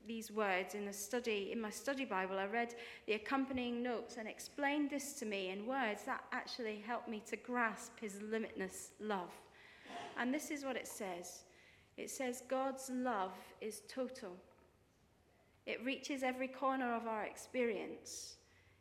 these 0.06 0.30
words 0.30 0.74
in 0.74 0.84
the 0.84 0.92
study 0.92 1.50
in 1.52 1.60
my 1.60 1.70
study 1.70 2.04
Bible, 2.04 2.38
I 2.38 2.46
read 2.46 2.74
the 3.06 3.14
accompanying 3.14 3.82
notes 3.82 4.16
and 4.18 4.28
explained 4.28 4.90
this 4.90 5.12
to 5.14 5.26
me 5.26 5.50
in 5.50 5.66
words 5.66 6.02
that 6.04 6.24
actually 6.32 6.82
helped 6.86 7.08
me 7.08 7.22
to 7.26 7.36
grasp 7.36 7.98
His 8.00 8.20
limitless 8.22 8.90
love. 9.00 9.30
And 10.18 10.32
this 10.32 10.50
is 10.50 10.64
what 10.64 10.76
it 10.76 10.86
says. 10.86 11.44
It 11.96 12.10
says 12.10 12.42
God's 12.48 12.90
love 12.92 13.32
is 13.60 13.82
total. 13.88 14.36
It 15.66 15.84
reaches 15.84 16.22
every 16.22 16.48
corner 16.48 16.94
of 16.94 17.06
our 17.06 17.24
experience. 17.24 18.36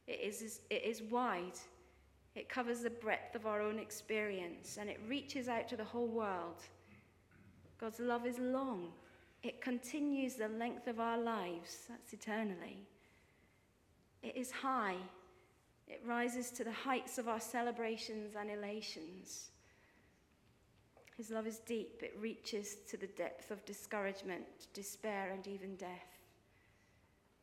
It 0.07 0.19
is, 0.21 0.61
it 0.69 0.83
is 0.83 1.01
wide. 1.01 1.57
It 2.35 2.49
covers 2.49 2.81
the 2.81 2.89
breadth 2.89 3.35
of 3.35 3.45
our 3.45 3.61
own 3.61 3.79
experience 3.79 4.77
and 4.79 4.89
it 4.89 4.99
reaches 5.07 5.47
out 5.47 5.67
to 5.69 5.77
the 5.77 5.83
whole 5.83 6.07
world. 6.07 6.61
God's 7.79 7.99
love 7.99 8.25
is 8.25 8.37
long. 8.37 8.91
It 9.45 9.61
continues 9.61 10.33
the 10.33 10.47
length 10.47 10.87
of 10.87 10.99
our 10.99 11.19
lives, 11.19 11.85
that's 11.87 12.13
eternally. 12.13 12.79
It 14.23 14.35
is 14.35 14.49
high. 14.49 14.95
It 15.87 16.01
rises 16.03 16.49
to 16.49 16.63
the 16.63 16.71
heights 16.71 17.19
of 17.19 17.27
our 17.27 17.39
celebrations 17.39 18.33
and 18.35 18.49
elations. 18.49 19.51
His 21.15 21.29
love 21.29 21.45
is 21.45 21.59
deep. 21.59 22.01
It 22.01 22.17
reaches 22.19 22.77
to 22.89 22.97
the 22.97 23.05
depth 23.05 23.51
of 23.51 23.63
discouragement, 23.65 24.45
despair, 24.73 25.29
and 25.31 25.45
even 25.45 25.75
death. 25.75 26.17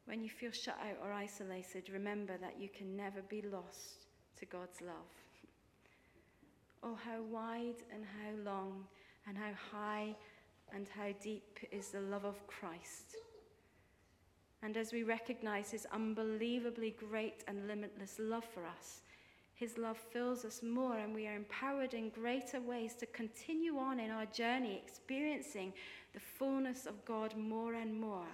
When 0.06 0.24
you 0.24 0.28
feel 0.28 0.50
shut 0.50 0.78
out 0.80 0.98
or 1.04 1.12
isolated, 1.12 1.88
remember 1.88 2.36
that 2.38 2.60
you 2.60 2.68
can 2.68 2.96
never 2.96 3.22
be 3.28 3.42
lost 3.42 4.06
to 4.40 4.46
God's 4.46 4.80
love. 4.80 5.12
Oh, 6.82 6.98
how 7.06 7.22
wide 7.30 7.84
and 7.94 8.04
how 8.04 8.50
long 8.50 8.86
and 9.28 9.38
how 9.38 9.52
high 9.70 10.16
and 10.74 10.86
how 10.88 11.08
deep 11.22 11.58
is 11.70 11.88
the 11.88 12.00
love 12.00 12.24
of 12.24 12.46
Christ. 12.46 13.16
And 14.62 14.76
as 14.76 14.92
we 14.92 15.02
recognize 15.02 15.70
his 15.70 15.86
unbelievably 15.92 16.96
great 17.10 17.44
and 17.48 17.66
limitless 17.66 18.16
love 18.18 18.44
for 18.44 18.64
us, 18.64 19.00
his 19.54 19.76
love 19.78 19.98
fills 19.98 20.44
us 20.44 20.62
more, 20.62 20.98
and 20.98 21.14
we 21.14 21.26
are 21.26 21.36
empowered 21.36 21.94
in 21.94 22.08
greater 22.10 22.60
ways 22.60 22.94
to 22.94 23.06
continue 23.06 23.78
on 23.78 24.00
in 24.00 24.10
our 24.10 24.26
journey, 24.26 24.80
experiencing 24.84 25.72
the 26.14 26.20
fullness 26.20 26.86
of 26.86 27.04
God 27.04 27.36
more 27.36 27.74
and 27.74 27.94
more 28.00 28.26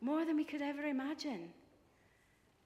more 0.00 0.24
than 0.24 0.36
we 0.36 0.44
could 0.44 0.62
ever 0.62 0.82
imagine. 0.82 1.48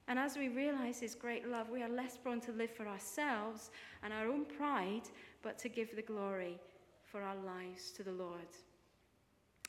And 0.07 0.19
as 0.19 0.37
we 0.37 0.49
realize 0.49 0.99
His 0.99 1.15
great 1.15 1.47
love, 1.47 1.69
we 1.69 1.81
are 1.81 1.89
less 1.89 2.17
prone 2.17 2.41
to 2.41 2.51
live 2.51 2.71
for 2.71 2.87
ourselves 2.87 3.71
and 4.03 4.11
our 4.13 4.27
own 4.27 4.45
pride, 4.45 5.09
but 5.41 5.57
to 5.59 5.69
give 5.69 5.95
the 5.95 6.01
glory 6.01 6.59
for 7.03 7.21
our 7.21 7.35
lives 7.35 7.91
to 7.91 8.03
the 8.03 8.11
Lord. 8.11 8.39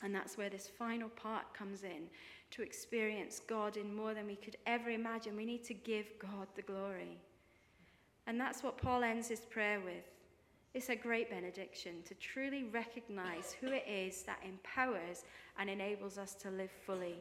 And 0.02 0.14
that's 0.14 0.36
where 0.36 0.50
this 0.50 0.68
final 0.68 1.08
part 1.08 1.54
comes 1.54 1.82
in 1.84 2.08
to 2.50 2.62
experience 2.62 3.40
God 3.46 3.76
in 3.76 3.94
more 3.94 4.14
than 4.14 4.26
we 4.26 4.36
could 4.36 4.56
ever 4.66 4.90
imagine. 4.90 5.36
We 5.36 5.46
need 5.46 5.64
to 5.64 5.74
give 5.74 6.06
God 6.18 6.46
the 6.54 6.62
glory. 6.62 7.18
And 8.26 8.40
that's 8.40 8.62
what 8.62 8.76
Paul 8.76 9.02
ends 9.02 9.28
his 9.28 9.40
prayer 9.40 9.80
with. 9.80 10.04
It's 10.74 10.88
a 10.88 10.96
great 10.96 11.30
benediction 11.30 12.02
to 12.06 12.14
truly 12.14 12.64
recognize 12.64 13.54
who 13.60 13.68
it 13.68 13.84
is 13.88 14.22
that 14.24 14.42
empowers 14.44 15.24
and 15.58 15.70
enables 15.70 16.18
us 16.18 16.34
to 16.36 16.50
live 16.50 16.70
fully 16.84 17.16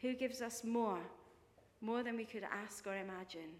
who 0.00 0.14
gives 0.14 0.40
us 0.40 0.64
more, 0.64 1.00
more 1.80 2.02
than 2.02 2.16
we 2.16 2.24
could 2.24 2.44
ask 2.44 2.86
or 2.86 2.96
imagine. 2.96 3.50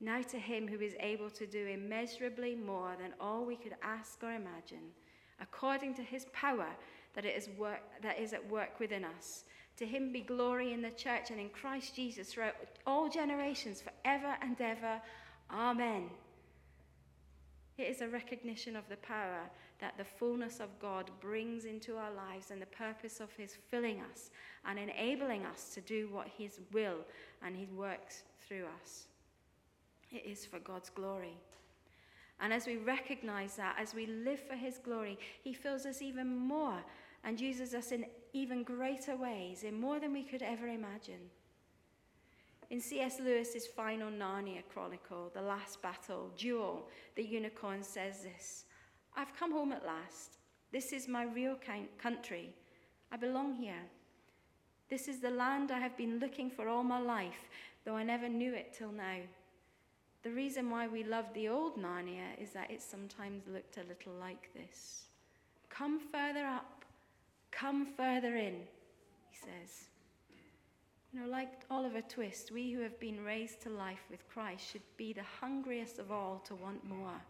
Now 0.00 0.22
to 0.22 0.38
him 0.38 0.68
who 0.68 0.80
is 0.80 0.94
able 1.00 1.30
to 1.30 1.46
do 1.46 1.66
immeasurably 1.66 2.54
more 2.54 2.94
than 3.00 3.14
all 3.20 3.44
we 3.44 3.56
could 3.56 3.74
ask 3.82 4.22
or 4.22 4.32
imagine, 4.32 4.92
according 5.40 5.94
to 5.94 6.02
his 6.02 6.26
power 6.32 6.68
that, 7.14 7.24
it 7.24 7.36
is, 7.36 7.48
work, 7.58 7.80
that 8.02 8.18
is 8.18 8.32
at 8.32 8.50
work 8.50 8.78
within 8.80 9.04
us. 9.04 9.44
To 9.78 9.86
him 9.86 10.12
be 10.12 10.20
glory 10.20 10.72
in 10.72 10.82
the 10.82 10.90
church 10.90 11.30
and 11.30 11.38
in 11.38 11.50
Christ 11.50 11.94
Jesus 11.94 12.32
throughout 12.32 12.56
all 12.86 13.08
generations, 13.08 13.82
forever 13.82 14.34
and 14.42 14.60
ever. 14.60 15.00
Amen. 15.52 16.10
It 17.76 17.84
is 17.84 18.00
a 18.00 18.08
recognition 18.08 18.74
of 18.74 18.88
the 18.88 18.96
power 18.96 19.42
that 19.80 19.96
the 19.96 20.04
fullness 20.04 20.58
of 20.58 20.80
God 20.80 21.10
brings 21.20 21.64
into 21.64 21.96
our 21.96 22.12
lives 22.12 22.50
and 22.50 22.60
the 22.60 22.66
purpose 22.66 23.20
of 23.20 23.32
His 23.34 23.56
filling 23.70 24.00
us 24.10 24.30
and 24.64 24.78
enabling 24.78 25.46
us 25.46 25.72
to 25.74 25.80
do 25.80 26.08
what 26.10 26.26
His 26.36 26.58
will 26.72 26.98
and 27.44 27.56
His 27.56 27.70
works 27.70 28.24
through 28.46 28.64
us. 28.82 29.06
It 30.10 30.24
is 30.26 30.44
for 30.44 30.58
God's 30.58 30.90
glory. 30.90 31.36
And 32.40 32.52
as 32.52 32.66
we 32.66 32.76
recognize 32.76 33.56
that, 33.56 33.76
as 33.78 33.94
we 33.94 34.06
live 34.06 34.40
for 34.40 34.54
His 34.54 34.78
glory, 34.78 35.18
He 35.42 35.52
fills 35.52 35.86
us 35.86 36.02
even 36.02 36.36
more 36.36 36.78
and 37.24 37.40
uses 37.40 37.74
us 37.74 37.90
in 37.90 38.06
even 38.32 38.62
greater 38.62 39.16
ways, 39.16 39.64
in 39.64 39.80
more 39.80 39.98
than 39.98 40.12
we 40.12 40.22
could 40.22 40.42
ever 40.42 40.68
imagine. 40.68 41.30
In 42.70 42.80
C.S. 42.80 43.18
Lewis's 43.18 43.66
final 43.66 44.10
Narnia 44.10 44.62
chronicle, 44.72 45.30
The 45.32 45.40
Last 45.40 45.80
Battle, 45.80 46.30
Jewel, 46.36 46.86
the 47.16 47.24
unicorn 47.24 47.82
says 47.82 48.22
this 48.22 48.64
I've 49.16 49.34
come 49.34 49.52
home 49.52 49.72
at 49.72 49.86
last. 49.86 50.36
This 50.70 50.92
is 50.92 51.08
my 51.08 51.24
real 51.24 51.56
country. 51.98 52.54
I 53.10 53.16
belong 53.16 53.54
here. 53.54 53.82
This 54.90 55.08
is 55.08 55.20
the 55.20 55.30
land 55.30 55.70
I 55.70 55.78
have 55.78 55.96
been 55.96 56.18
looking 56.18 56.50
for 56.50 56.68
all 56.68 56.82
my 56.82 57.00
life, 57.00 57.48
though 57.84 57.96
I 57.96 58.02
never 58.02 58.28
knew 58.28 58.54
it 58.54 58.74
till 58.76 58.92
now. 58.92 59.18
The 60.22 60.30
reason 60.30 60.70
why 60.70 60.88
we 60.88 61.04
love 61.04 61.26
the 61.34 61.48
old 61.48 61.76
Narnia 61.76 62.40
is 62.40 62.50
that 62.50 62.70
it 62.70 62.82
sometimes 62.82 63.46
looked 63.46 63.76
a 63.76 63.88
little 63.88 64.12
like 64.18 64.50
this. 64.54 65.04
Come 65.68 66.00
further 66.00 66.44
up, 66.44 66.84
come 67.50 67.86
further 67.96 68.36
in, 68.36 68.54
he 69.30 69.36
says. 69.36 69.88
You 71.12 71.20
know, 71.20 71.26
like 71.28 71.48
Oliver 71.70 72.02
Twist, 72.02 72.50
we 72.50 72.72
who 72.72 72.80
have 72.80 72.98
been 73.00 73.24
raised 73.24 73.62
to 73.62 73.70
life 73.70 74.04
with 74.10 74.28
Christ 74.28 74.70
should 74.70 74.82
be 74.96 75.12
the 75.12 75.22
hungriest 75.40 75.98
of 75.98 76.10
all 76.10 76.42
to 76.46 76.54
want 76.54 76.84
more. 76.84 77.20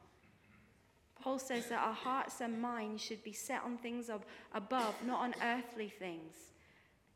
Paul 1.20 1.38
says 1.38 1.66
that 1.68 1.80
our 1.80 1.94
hearts 1.94 2.40
and 2.40 2.60
minds 2.60 3.02
should 3.02 3.22
be 3.22 3.32
set 3.32 3.62
on 3.64 3.76
things 3.76 4.08
ab- 4.08 4.24
above, 4.54 4.94
not 5.04 5.20
on 5.20 5.34
earthly 5.42 5.88
things. 5.88 6.34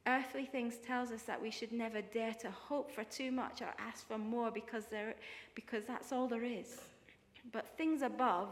Earthly 0.07 0.47
things 0.47 0.79
tells 0.79 1.11
us 1.11 1.23
that 1.23 1.41
we 1.41 1.51
should 1.51 1.73
never 1.73 2.03
dare 2.03 2.35
to 2.35 2.51
hope 2.51 2.91
for 2.91 3.05
too 3.05 3.31
much 3.31 3.63
or 3.63 3.73
ask 3.79 4.07
for 4.07 4.19
more 4.19 4.51
because, 4.51 4.87
there, 4.87 5.15
because 5.55 5.85
that's 5.85 6.13
all 6.13 6.27
there 6.27 6.45
is. 6.45 6.81
But 7.53 7.77
things 7.77 8.03
above 8.03 8.49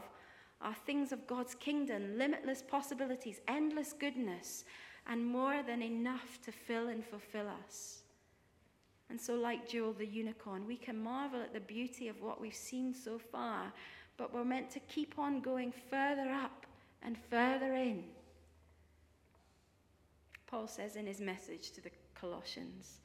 are 0.61 0.75
things 0.87 1.11
of 1.11 1.27
God's 1.27 1.55
kingdom, 1.57 2.17
limitless 2.17 2.63
possibilities, 2.63 3.41
endless 3.49 3.93
goodness, 3.93 4.65
and 5.07 5.25
more 5.25 5.63
than 5.63 5.83
enough 5.83 6.39
to 6.45 6.53
fill 6.53 6.89
and 6.89 7.05
fulfill 7.05 7.49
us. 7.65 8.03
And 9.09 9.21
so, 9.21 9.35
like 9.35 9.69
Jewel 9.69 9.93
the 9.93 10.07
unicorn, 10.07 10.67
we 10.67 10.77
can 10.77 11.03
marvel 11.03 11.41
at 11.41 11.53
the 11.53 11.61
beauty 11.61 12.07
of 12.07 12.23
what 12.23 12.41
we've 12.41 12.55
seen 12.55 12.95
so 12.95 13.19
far 13.19 13.73
but 14.21 14.35
we're 14.35 14.45
meant 14.45 14.71
to 14.71 14.81
keep 14.81 15.19
on 15.19 15.41
going 15.41 15.73
further 15.89 16.31
up 16.31 16.67
and 17.03 17.17
further 17.31 17.73
in. 17.73 18.05
Paul 20.51 20.67
says 20.67 20.97
in 20.97 21.07
his 21.07 21.21
message 21.21 21.71
to 21.73 21.81
the 21.81 21.91
Colossians 22.15 22.99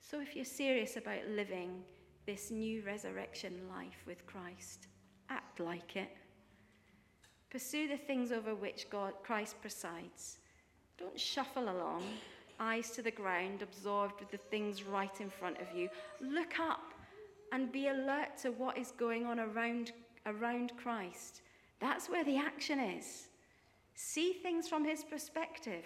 So 0.00 0.20
if 0.20 0.36
you're 0.36 0.44
serious 0.44 0.96
about 0.96 1.26
living 1.28 1.82
this 2.26 2.50
new 2.50 2.82
resurrection 2.84 3.54
life 3.74 4.02
with 4.06 4.26
Christ, 4.26 4.88
act 5.30 5.60
like 5.60 5.96
it. 5.96 6.10
Pursue 7.50 7.88
the 7.88 7.96
things 7.96 8.30
over 8.30 8.54
which 8.54 8.90
God, 8.90 9.14
Christ 9.22 9.56
presides. 9.62 10.38
Don't 10.98 11.18
shuffle 11.18 11.64
along, 11.64 12.02
eyes 12.60 12.90
to 12.90 13.02
the 13.02 13.10
ground, 13.10 13.62
absorbed 13.62 14.20
with 14.20 14.30
the 14.30 14.36
things 14.36 14.82
right 14.82 15.20
in 15.20 15.30
front 15.30 15.58
of 15.60 15.74
you. 15.74 15.88
Look 16.20 16.60
up 16.60 16.92
and 17.52 17.72
be 17.72 17.88
alert 17.88 18.36
to 18.42 18.50
what 18.52 18.76
is 18.76 18.92
going 18.98 19.24
on 19.24 19.40
around 19.40 19.92
around 20.26 20.72
Christ. 20.76 21.40
That's 21.80 22.10
where 22.10 22.24
the 22.24 22.36
action 22.36 22.78
is. 22.78 23.28
See 23.94 24.34
things 24.34 24.68
from 24.68 24.84
his 24.84 25.02
perspective. 25.02 25.84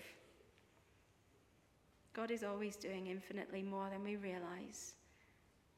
God 2.14 2.30
is 2.30 2.44
always 2.44 2.76
doing 2.76 3.06
infinitely 3.06 3.62
more 3.62 3.88
than 3.90 4.04
we 4.04 4.16
realize. 4.16 4.94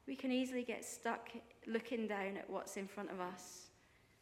We 0.06 0.16
can 0.16 0.32
easily 0.32 0.64
get 0.64 0.84
stuck 0.84 1.28
looking 1.66 2.08
down 2.08 2.36
at 2.36 2.50
what's 2.50 2.76
in 2.76 2.88
front 2.88 3.10
of 3.10 3.20
us, 3.20 3.68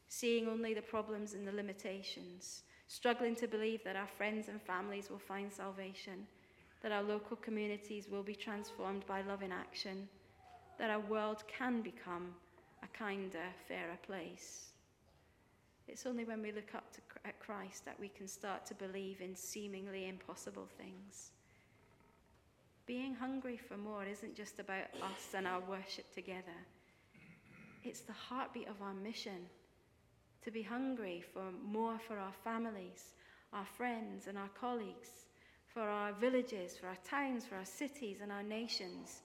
seeing 0.08 0.46
only 0.46 0.74
the 0.74 0.82
problems 0.82 1.32
and 1.32 1.46
the 1.46 1.52
limitations, 1.52 2.64
struggling 2.86 3.34
to 3.36 3.48
believe 3.48 3.82
that 3.84 3.96
our 3.96 4.06
friends 4.06 4.48
and 4.48 4.60
families 4.60 5.10
will 5.10 5.18
find 5.18 5.50
salvation, 5.50 6.26
that 6.82 6.92
our 6.92 7.02
local 7.02 7.36
communities 7.36 8.08
will 8.10 8.22
be 8.22 8.34
transformed 8.34 9.06
by 9.06 9.22
love 9.22 9.42
in 9.42 9.50
action, 9.50 10.06
that 10.78 10.90
our 10.90 11.00
world 11.00 11.42
can 11.46 11.80
become 11.80 12.34
a 12.82 12.98
kinder, 12.98 13.46
fairer 13.66 13.98
place. 14.06 14.72
It's 15.88 16.06
only 16.06 16.24
when 16.24 16.42
we 16.42 16.52
look 16.52 16.74
up 16.74 16.92
to, 16.92 17.00
at 17.24 17.40
Christ 17.40 17.84
that 17.86 17.98
we 17.98 18.08
can 18.08 18.28
start 18.28 18.66
to 18.66 18.74
believe 18.74 19.20
in 19.20 19.34
seemingly 19.34 20.08
impossible 20.08 20.68
things. 20.78 21.30
Being 22.92 23.14
hungry 23.14 23.56
for 23.56 23.78
more 23.78 24.04
isn't 24.04 24.36
just 24.36 24.58
about 24.58 24.84
us 25.02 25.32
and 25.34 25.46
our 25.46 25.60
worship 25.60 26.12
together. 26.14 26.58
It's 27.84 28.00
the 28.00 28.12
heartbeat 28.12 28.68
of 28.68 28.82
our 28.82 28.92
mission 28.92 29.46
to 30.44 30.50
be 30.50 30.60
hungry 30.60 31.24
for 31.32 31.44
more 31.64 31.98
for 32.06 32.18
our 32.18 32.34
families, 32.44 33.14
our 33.54 33.64
friends, 33.64 34.26
and 34.26 34.36
our 34.36 34.50
colleagues, 34.60 35.08
for 35.72 35.80
our 35.80 36.12
villages, 36.12 36.76
for 36.76 36.86
our 36.88 36.98
towns, 37.02 37.46
for 37.46 37.54
our 37.54 37.64
cities, 37.64 38.18
and 38.22 38.30
our 38.30 38.42
nations. 38.42 39.22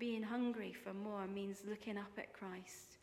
Being 0.00 0.24
hungry 0.24 0.72
for 0.72 0.92
more 0.92 1.28
means 1.28 1.62
looking 1.64 1.96
up 1.96 2.10
at 2.18 2.32
Christ, 2.32 2.96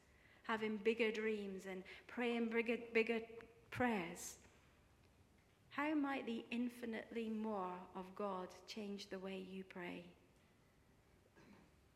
having 0.44 0.82
bigger 0.84 1.12
dreams, 1.14 1.64
and 1.72 1.82
praying 2.08 2.50
bigger, 2.50 2.76
bigger 2.94 3.22
prayers 3.72 4.36
how 5.78 5.94
might 5.94 6.26
the 6.26 6.44
infinitely 6.50 7.30
more 7.30 7.72
of 7.96 8.04
God 8.16 8.48
change 8.68 9.10
the 9.10 9.20
way 9.20 9.46
you 9.48 9.64
pray? 9.64 10.04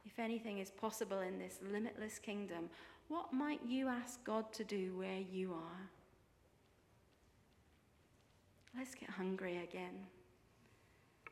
If 0.05 0.19
anything 0.19 0.59
is 0.59 0.69
possible 0.69 1.21
in 1.21 1.39
this 1.39 1.57
limitless 1.67 2.19
kingdom, 2.19 2.69
what 3.07 3.33
might 3.33 3.59
you 3.67 3.87
ask 3.87 4.23
God 4.23 4.53
to 4.53 4.63
do 4.63 4.95
where 4.95 5.19
you 5.31 5.53
are? 5.53 5.89
Let's 8.77 8.93
get 8.93 9.09
hungry 9.09 9.63
again. 9.63 10.05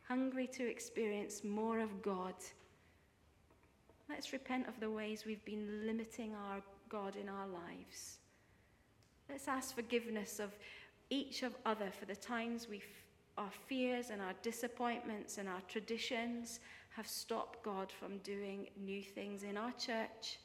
Hungry 0.08 0.48
to 0.48 0.68
experience 0.68 1.44
more 1.44 1.80
of 1.80 2.02
God. 2.02 2.34
Let's 4.10 4.34
repent 4.34 4.68
of 4.68 4.80
the 4.80 4.90
ways 4.90 5.24
we've 5.24 5.46
been 5.46 5.86
limiting 5.86 6.34
our 6.34 6.64
God 6.90 7.16
in 7.16 7.30
our 7.30 7.48
lives. 7.48 8.18
Let's 9.30 9.48
ask 9.48 9.76
forgiveness 9.76 10.40
of 10.40 10.56
each 11.10 11.44
of 11.44 11.56
other 11.66 11.92
for 11.98 12.06
the 12.06 12.16
times 12.16 12.68
we 12.70 12.82
our 13.38 13.52
fears 13.68 14.10
and 14.10 14.22
our 14.22 14.34
disappointments 14.44 15.38
and 15.38 15.48
our 15.48 15.62
traditions 15.70 16.60
have 16.90 17.08
stopped 17.08 17.64
God 17.64 17.90
from 17.90 18.18
doing 18.18 18.68
new 18.78 19.02
things 19.02 19.44
in 19.44 19.56
our 19.56 19.72
church, 19.72 20.40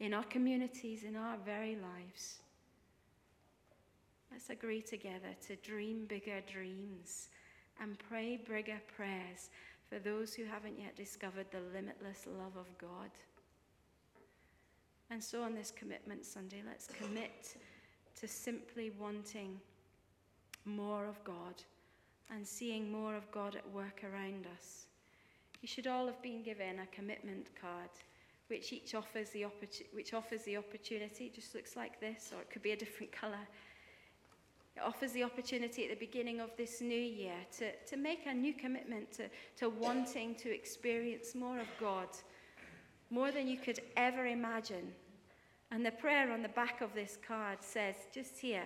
in 0.00 0.12
our 0.12 0.24
communities, 0.24 1.04
in 1.04 1.14
our 1.14 1.36
very 1.44 1.76
lives. 1.76 2.40
Let's 4.32 4.50
agree 4.50 4.82
together 4.82 5.36
to 5.46 5.54
dream 5.56 6.06
bigger 6.06 6.40
dreams 6.52 7.28
and 7.80 7.96
pray 8.08 8.36
bigger 8.48 8.80
prayers 8.96 9.50
for 9.88 10.00
those 10.00 10.34
who 10.34 10.44
haven't 10.44 10.76
yet 10.76 10.96
discovered 10.96 11.46
the 11.52 11.60
limitless 11.72 12.26
love 12.26 12.56
of 12.56 12.66
God. 12.78 13.10
And 15.10 15.22
so 15.22 15.42
on 15.42 15.54
this 15.54 15.70
Commitment 15.70 16.24
Sunday, 16.24 16.62
let's 16.66 16.88
commit 16.88 17.56
to 18.18 18.26
simply 18.26 18.90
wanting 18.98 19.60
more 20.64 21.06
of 21.06 21.22
God 21.24 21.62
and 22.30 22.46
seeing 22.46 22.90
more 22.90 23.14
of 23.14 23.30
God 23.30 23.54
at 23.54 23.70
work 23.70 24.02
around 24.04 24.46
us. 24.56 24.86
You 25.60 25.68
should 25.68 25.86
all 25.86 26.06
have 26.06 26.20
been 26.22 26.42
given 26.42 26.78
a 26.80 26.86
commitment 26.94 27.48
card, 27.60 27.90
which 28.48 28.72
each 28.72 28.94
offers 28.94 29.30
the, 29.30 29.42
opportu- 29.42 29.86
which 29.92 30.12
offers 30.12 30.42
the 30.42 30.56
opportunity. 30.56 31.26
It 31.26 31.34
just 31.34 31.54
looks 31.54 31.76
like 31.76 32.00
this, 32.00 32.32
or 32.34 32.40
it 32.42 32.50
could 32.50 32.62
be 32.62 32.72
a 32.72 32.76
different 32.76 33.12
colour. 33.12 33.46
It 34.76 34.82
offers 34.82 35.12
the 35.12 35.22
opportunity 35.22 35.84
at 35.84 35.90
the 35.90 36.06
beginning 36.06 36.40
of 36.40 36.50
this 36.56 36.80
new 36.80 36.94
year 37.00 37.36
to, 37.58 37.72
to 37.72 37.96
make 37.96 38.26
a 38.26 38.34
new 38.34 38.52
commitment 38.52 39.12
to, 39.12 39.24
to 39.58 39.68
wanting 39.68 40.34
to 40.36 40.52
experience 40.52 41.34
more 41.34 41.60
of 41.60 41.68
God, 41.78 42.08
more 43.10 43.30
than 43.30 43.46
you 43.46 43.56
could 43.56 43.80
ever 43.96 44.26
imagine. 44.26 44.92
And 45.70 45.86
the 45.86 45.92
prayer 45.92 46.32
on 46.32 46.42
the 46.42 46.48
back 46.48 46.80
of 46.80 46.92
this 46.94 47.16
card 47.26 47.58
says, 47.60 47.94
just 48.12 48.38
here, 48.38 48.64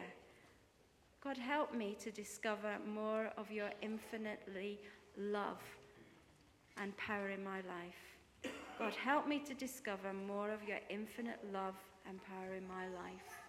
God, 1.28 1.36
help 1.36 1.74
me 1.74 1.94
to 2.00 2.10
discover 2.10 2.78
more 2.90 3.30
of 3.36 3.50
your 3.50 3.68
infinitely 3.82 4.78
love 5.18 5.60
and 6.78 6.96
power 6.96 7.28
in 7.28 7.44
my 7.44 7.56
life. 7.56 8.50
God, 8.78 8.94
help 8.94 9.28
me 9.28 9.38
to 9.40 9.52
discover 9.52 10.14
more 10.14 10.50
of 10.50 10.66
your 10.66 10.78
infinite 10.88 11.38
love 11.52 11.74
and 12.08 12.18
power 12.24 12.54
in 12.54 12.66
my 12.66 12.86
life. 12.86 13.42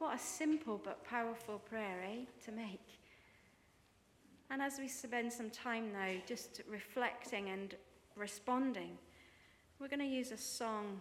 What 0.00 0.16
a 0.16 0.18
simple 0.18 0.78
but 0.84 1.02
powerful 1.06 1.60
prayer, 1.60 2.04
eh, 2.04 2.24
to 2.44 2.52
make. 2.52 2.98
And 4.50 4.60
as 4.60 4.78
we 4.78 4.86
spend 4.86 5.32
some 5.32 5.48
time 5.48 5.94
now 5.94 6.12
just 6.26 6.60
reflecting 6.68 7.48
and 7.48 7.74
responding, 8.16 8.98
we're 9.80 9.88
going 9.88 10.00
to 10.00 10.04
use 10.04 10.30
a 10.30 10.36
song, 10.36 11.00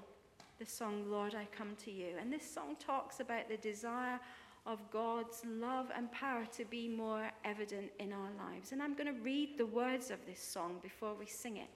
the 0.58 0.66
song, 0.66 1.12
Lord, 1.12 1.36
I 1.36 1.50
Come 1.54 1.76
to 1.84 1.92
You. 1.92 2.16
And 2.18 2.32
this 2.32 2.50
song 2.50 2.78
talks 2.80 3.20
about 3.20 3.50
the 3.50 3.58
desire 3.58 4.22
of 4.66 4.80
God's 4.92 5.42
love 5.46 5.88
and 5.96 6.12
power 6.12 6.46
to 6.58 6.66
be 6.66 6.88
more 6.88 7.32
evident 7.44 7.92
in 8.00 8.14
our 8.14 8.30
lives. 8.38 8.72
And 8.72 8.82
I'm 8.82 8.94
going 8.94 9.14
to 9.14 9.22
read 9.22 9.58
the 9.58 9.66
words 9.66 10.12
of 10.12 10.20
this 10.28 10.42
song 10.42 10.78
before 10.84 11.16
we 11.16 11.26
sing 11.26 11.58
it. 11.58 11.70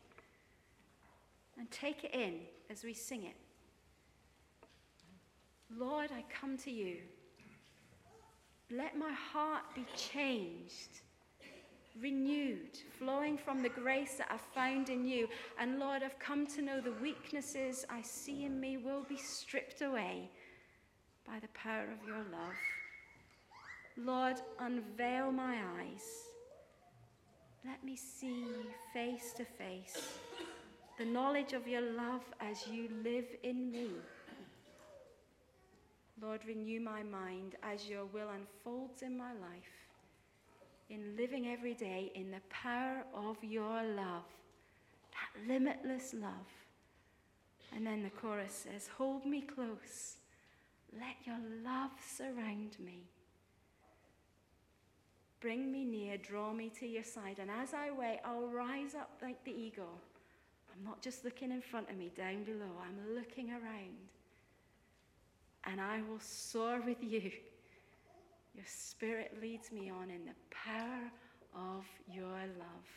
And 1.58 1.70
take 1.72 2.04
it 2.04 2.14
in 2.14 2.42
as 2.70 2.84
we 2.84 2.94
sing 2.94 3.24
it. 3.24 3.36
Lord, 5.76 6.12
I 6.16 6.24
come 6.30 6.58
to 6.60 6.72
you. 6.72 6.98
Let 8.72 8.98
my 8.98 9.12
heart 9.12 9.64
be 9.74 9.86
changed, 9.96 11.02
renewed, 12.00 12.78
flowing 13.00 13.38
from 13.38 13.62
the 13.62 13.70
grace 13.70 14.16
that 14.16 14.28
I've 14.30 14.42
found 14.42 14.90
in 14.90 15.06
you. 15.06 15.28
And 15.60 15.80
Lord, 15.80 16.04
I've 16.04 16.20
come 16.20 16.46
to 16.48 16.62
know 16.62 16.82
the 16.82 16.94
weaknesses 17.02 17.86
I 17.90 18.02
see 18.02 18.46
in 18.46 18.60
me 18.60 18.78
will 18.78 19.04
be 19.08 19.18
stripped 19.18 19.82
away 19.82 20.30
by 21.28 21.40
the 21.40 21.48
power 21.54 21.84
of 21.92 22.08
your 22.08 22.18
love. 22.18 22.56
Lord, 23.98 24.38
unveil 24.60 25.32
my 25.32 25.58
eyes. 25.80 26.04
Let 27.66 27.84
me 27.84 27.96
see 27.96 28.42
you 28.42 28.66
face 28.94 29.34
to 29.38 29.46
face 29.46 30.20
the 30.98 31.06
knowledge 31.06 31.54
of 31.54 31.68
your 31.68 31.82
love 31.82 32.24
as 32.40 32.68
you 32.68 32.90
live 33.04 33.26
in 33.44 33.72
me. 33.72 33.90
Lord, 36.22 36.42
renew 36.48 36.80
my 36.80 37.04
mind 37.04 37.56
as 37.62 37.88
your 37.88 38.06
will 38.06 38.30
unfolds 38.30 39.02
in 39.02 39.18
my 39.18 39.34
life, 39.34 39.90
in 40.90 41.18
living 41.18 41.48
every 41.48 41.74
day 41.74 42.12
in 42.16 42.32
the 42.32 42.40
power 42.50 43.04
of 43.14 43.36
your 43.44 43.84
love, 43.84 44.24
that 45.12 45.48
limitless 45.48 46.14
love. 46.14 46.48
And 47.76 47.86
then 47.86 48.04
the 48.04 48.10
chorus 48.10 48.54
says, 48.54 48.88
Hold 48.98 49.26
me 49.26 49.42
close, 49.42 50.16
let 51.00 51.16
your 51.26 51.38
love 51.64 51.92
surround 52.16 52.78
me. 52.80 53.04
Bring 55.42 55.72
me 55.72 55.84
near, 55.86 56.18
draw 56.18 56.54
me 56.54 56.72
to 56.80 56.88
your 56.88 57.04
side. 57.04 57.38
And 57.40 57.52
as 57.52 57.74
I 57.74 57.92
wait, 57.92 58.20
I'll 58.26 58.48
rise 58.48 58.96
up 58.96 59.12
like 59.22 59.44
the 59.44 59.52
eagle. 59.52 60.00
I'm 60.74 60.84
not 60.84 61.02
just 61.02 61.24
looking 61.24 61.52
in 61.52 61.62
front 61.62 61.90
of 61.90 61.98
me, 61.98 62.12
down 62.16 62.44
below, 62.44 62.72
I'm 62.82 63.16
looking 63.16 63.52
around. 63.52 64.10
And 65.66 65.80
I 65.80 66.02
will 66.10 66.20
soar 66.20 66.82
with 66.82 67.02
you. 67.02 67.32
Your 68.56 68.66
spirit 68.66 69.36
leads 69.42 69.72
me 69.72 69.90
on 69.90 70.10
in 70.10 70.26
the 70.26 70.34
power 70.50 71.12
of 71.56 71.86
your 72.12 72.26
love. 72.26 72.88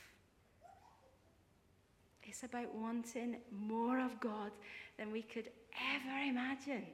It's 2.22 2.42
about 2.42 2.74
wanting 2.74 3.36
more 3.50 3.98
of 4.00 4.20
God 4.20 4.52
than 4.98 5.10
we 5.10 5.22
could 5.22 5.50
ever 5.94 6.18
imagine. 6.28 6.84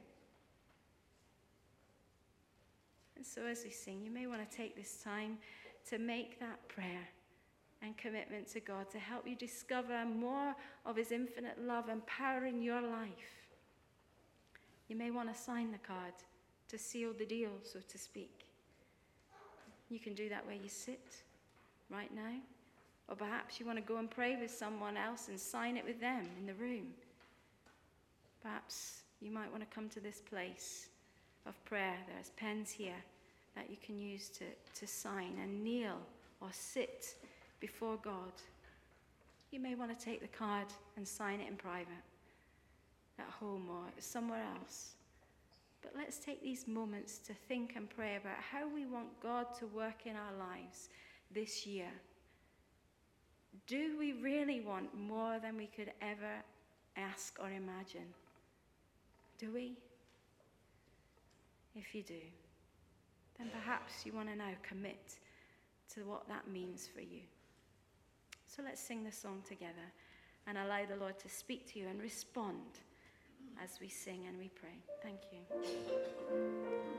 And 3.15 3.25
so, 3.25 3.45
as 3.45 3.63
we 3.63 3.69
sing, 3.69 4.01
you 4.03 4.11
may 4.11 4.27
want 4.27 4.49
to 4.49 4.57
take 4.57 4.75
this 4.75 5.01
time 5.03 5.37
to 5.89 5.97
make 5.97 6.39
that 6.39 6.67
prayer 6.67 7.07
and 7.81 7.97
commitment 7.97 8.47
to 8.49 8.59
God 8.59 8.89
to 8.91 8.99
help 8.99 9.27
you 9.27 9.35
discover 9.35 10.05
more 10.05 10.55
of 10.85 10.95
His 10.95 11.11
infinite 11.11 11.61
love 11.61 11.89
and 11.89 12.05
power 12.05 12.45
in 12.45 12.61
your 12.61 12.81
life. 12.81 13.47
You 14.87 14.95
may 14.95 15.11
want 15.11 15.33
to 15.33 15.39
sign 15.39 15.71
the 15.71 15.77
card 15.79 16.13
to 16.69 16.77
seal 16.77 17.11
the 17.17 17.25
deal, 17.25 17.51
so 17.63 17.79
to 17.87 17.97
speak. 17.97 18.45
You 19.89 19.99
can 19.99 20.13
do 20.13 20.29
that 20.29 20.45
where 20.45 20.55
you 20.55 20.69
sit 20.69 21.23
right 21.89 22.13
now. 22.13 22.39
Or 23.07 23.15
perhaps 23.15 23.59
you 23.59 23.65
want 23.65 23.77
to 23.77 23.83
go 23.83 23.97
and 23.97 24.09
pray 24.09 24.35
with 24.35 24.51
someone 24.51 24.97
else 24.97 25.27
and 25.27 25.39
sign 25.39 25.77
it 25.77 25.85
with 25.85 25.99
them 25.99 26.27
in 26.39 26.47
the 26.47 26.55
room. 26.55 26.87
Perhaps 28.41 29.03
you 29.21 29.31
might 29.31 29.51
want 29.51 29.67
to 29.67 29.73
come 29.73 29.89
to 29.89 29.99
this 29.99 30.21
place 30.21 30.87
of 31.45 31.63
prayer. 31.65 31.95
There's 32.07 32.31
pens 32.37 32.71
here 32.71 33.03
that 33.55 33.69
you 33.69 33.77
can 33.83 33.99
use 33.99 34.29
to, 34.29 34.45
to 34.79 34.87
sign 34.87 35.37
and 35.41 35.63
kneel 35.63 35.97
or 36.41 36.49
sit 36.51 37.15
before 37.59 37.97
God. 38.03 38.31
You 39.51 39.59
may 39.59 39.75
want 39.75 39.97
to 39.97 40.05
take 40.05 40.21
the 40.21 40.37
card 40.37 40.67
and 40.97 41.07
sign 41.07 41.39
it 41.39 41.47
in 41.47 41.55
private 41.55 41.87
at 43.17 43.29
home 43.39 43.67
or 43.69 43.85
somewhere 43.99 44.43
else. 44.59 44.95
But 45.81 45.93
let's 45.95 46.17
take 46.17 46.41
these 46.41 46.67
moments 46.67 47.19
to 47.19 47.33
think 47.33 47.73
and 47.75 47.89
pray 47.89 48.15
about 48.15 48.37
how 48.51 48.67
we 48.67 48.85
want 48.85 49.07
God 49.21 49.47
to 49.59 49.67
work 49.67 50.05
in 50.05 50.15
our 50.15 50.33
lives 50.37 50.89
this 51.33 51.65
year. 51.65 51.91
Do 53.67 53.97
we 53.97 54.13
really 54.13 54.61
want 54.61 54.97
more 54.97 55.39
than 55.39 55.55
we 55.57 55.67
could 55.67 55.91
ever 56.01 56.43
ask 56.97 57.37
or 57.39 57.49
imagine? 57.49 58.07
Do 59.37 59.51
we? 59.53 59.77
If 61.75 61.93
you 61.93 62.03
do, 62.03 62.21
then 63.37 63.49
perhaps 63.51 64.05
you 64.05 64.13
want 64.13 64.29
to 64.29 64.35
now 64.35 64.51
commit 64.67 65.19
to 65.93 66.01
what 66.01 66.27
that 66.27 66.47
means 66.47 66.87
for 66.93 67.01
you. 67.01 67.21
So 68.47 68.63
let's 68.63 68.79
sing 68.79 69.03
the 69.03 69.11
song 69.11 69.43
together 69.47 69.91
and 70.47 70.57
allow 70.57 70.85
the 70.85 70.95
Lord 70.95 71.19
to 71.19 71.29
speak 71.29 71.71
to 71.73 71.79
you 71.79 71.87
and 71.87 72.01
respond 72.01 72.79
as 73.61 73.79
we 73.81 73.89
sing 73.89 74.25
and 74.27 74.37
we 74.37 74.49
pray. 74.49 74.79
Thank 75.03 75.19
you. 75.31 76.94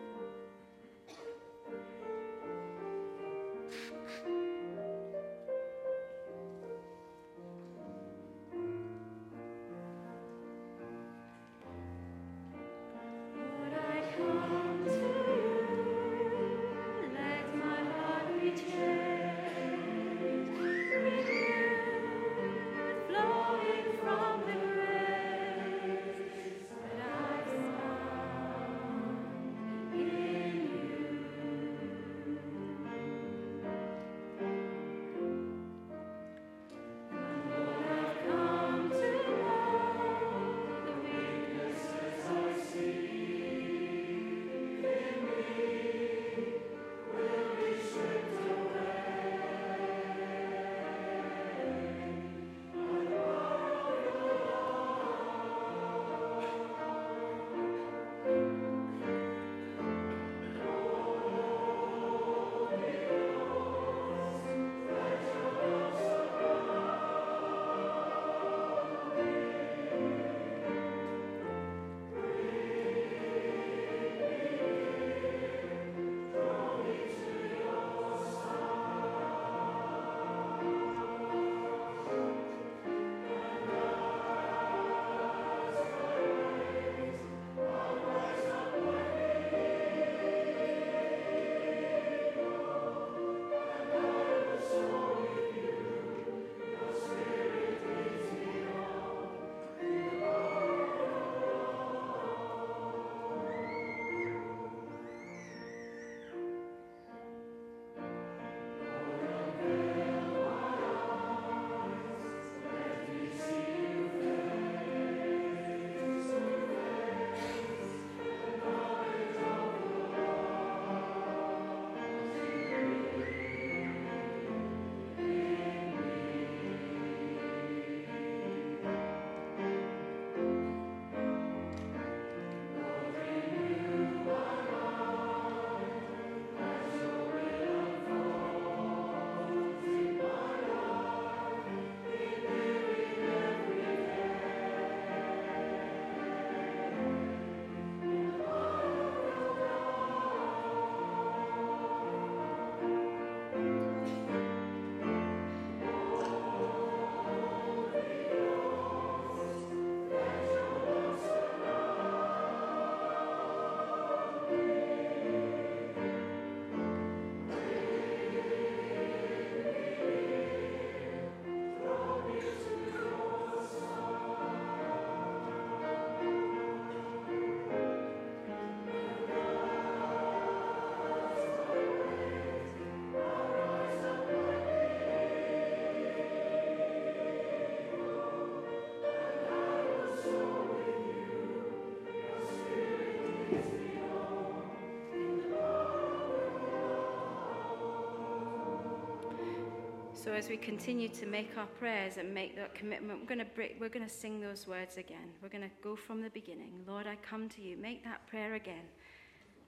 So 200.27 200.33
as 200.33 200.49
we 200.49 200.57
continue 200.57 201.09
to 201.11 201.25
make 201.25 201.57
our 201.57 201.67
prayers 201.79 202.17
and 202.17 202.35
make 202.35 202.57
that 202.57 202.75
commitment, 202.75 203.21
we're 203.21 203.29
going 203.29 203.39
to 203.39 203.55
break, 203.55 203.77
we're 203.79 203.89
going 203.89 204.05
to 204.05 204.13
sing 204.13 204.41
those 204.41 204.67
words 204.67 204.97
again. 204.97 205.31
We're 205.41 205.51
going 205.51 205.63
to 205.63 205.71
go 205.85 205.95
from 205.95 206.21
the 206.21 206.31
beginning. 206.31 206.83
Lord, 206.85 207.07
I 207.07 207.15
come 207.15 207.49
to 207.51 207.63
you. 207.63 207.77
Make 207.77 208.03
that 208.03 208.27
prayer 208.27 208.55
again. 208.55 208.83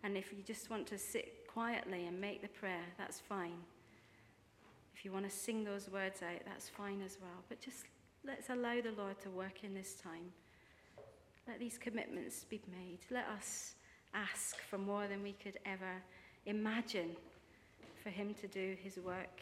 And 0.02 0.16
if 0.16 0.32
you 0.32 0.42
just 0.42 0.68
want 0.68 0.88
to 0.88 0.98
sit 0.98 1.46
quietly 1.46 2.06
and 2.06 2.20
make 2.20 2.42
the 2.42 2.48
prayer, 2.48 2.82
that's 2.98 3.20
fine. 3.20 3.54
If 4.96 5.04
you 5.04 5.12
want 5.12 5.30
to 5.30 5.30
sing 5.30 5.62
those 5.62 5.88
words 5.88 6.22
out, 6.22 6.40
that's 6.44 6.68
fine 6.68 7.02
as 7.06 7.18
well. 7.22 7.44
But 7.48 7.60
just 7.60 7.84
let's 8.26 8.50
allow 8.50 8.80
the 8.80 9.00
Lord 9.00 9.20
to 9.20 9.30
work 9.30 9.62
in 9.62 9.74
this 9.74 9.94
time. 9.94 10.32
Let 11.46 11.60
these 11.60 11.78
commitments 11.78 12.42
be 12.42 12.60
made. 12.68 12.98
Let 13.12 13.26
us 13.28 13.76
ask 14.12 14.56
for 14.68 14.76
more 14.76 15.06
than 15.06 15.22
we 15.22 15.34
could 15.34 15.60
ever 15.64 16.02
imagine 16.46 17.10
for 18.02 18.10
Him 18.10 18.34
to 18.40 18.48
do 18.48 18.76
His 18.82 18.96
work 18.96 19.40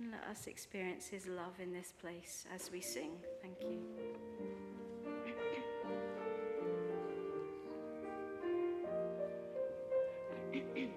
and 0.00 0.12
let 0.12 0.24
us 0.30 0.46
experience 0.46 1.08
his 1.08 1.26
love 1.26 1.60
in 1.62 1.74
this 1.74 1.92
place 2.00 2.46
as 2.54 2.70
we 2.72 2.80
sing. 2.80 3.10
Thank 3.42 3.60
you. 3.60 3.80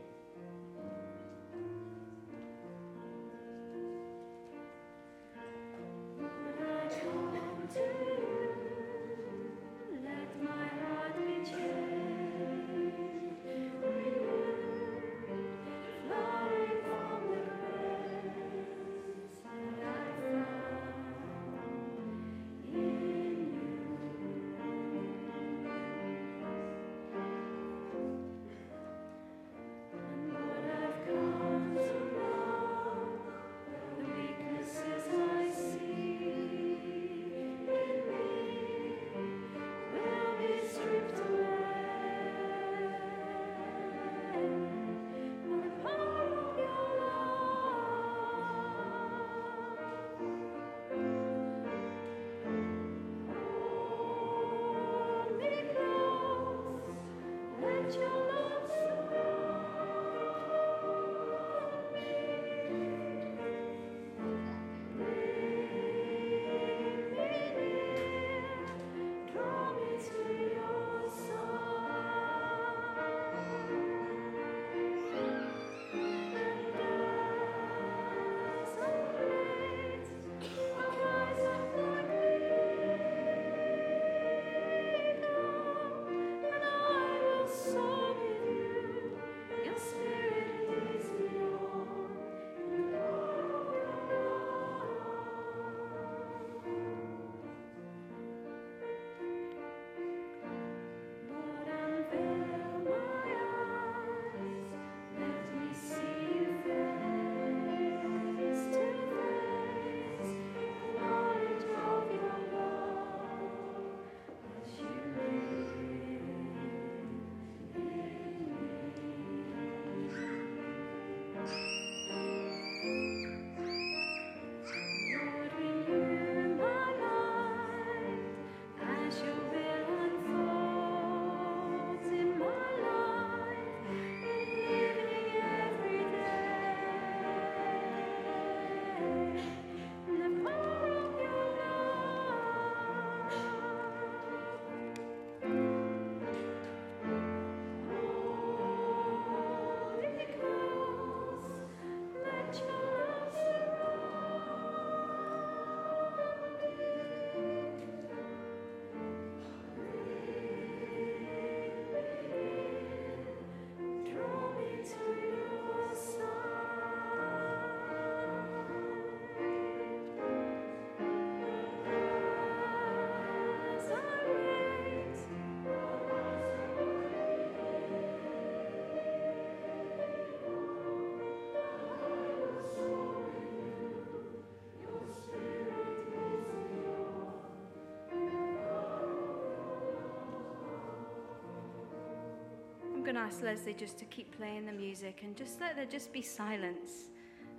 going 193.11 193.27
to 193.27 193.35
ask 193.35 193.43
Leslie 193.43 193.73
just 193.73 193.97
to 193.97 194.05
keep 194.05 194.37
playing 194.37 194.65
the 194.65 194.71
music 194.71 195.19
and 195.23 195.35
just 195.35 195.59
let 195.59 195.75
there 195.75 195.85
just 195.85 196.13
be 196.13 196.21
silence 196.21 197.09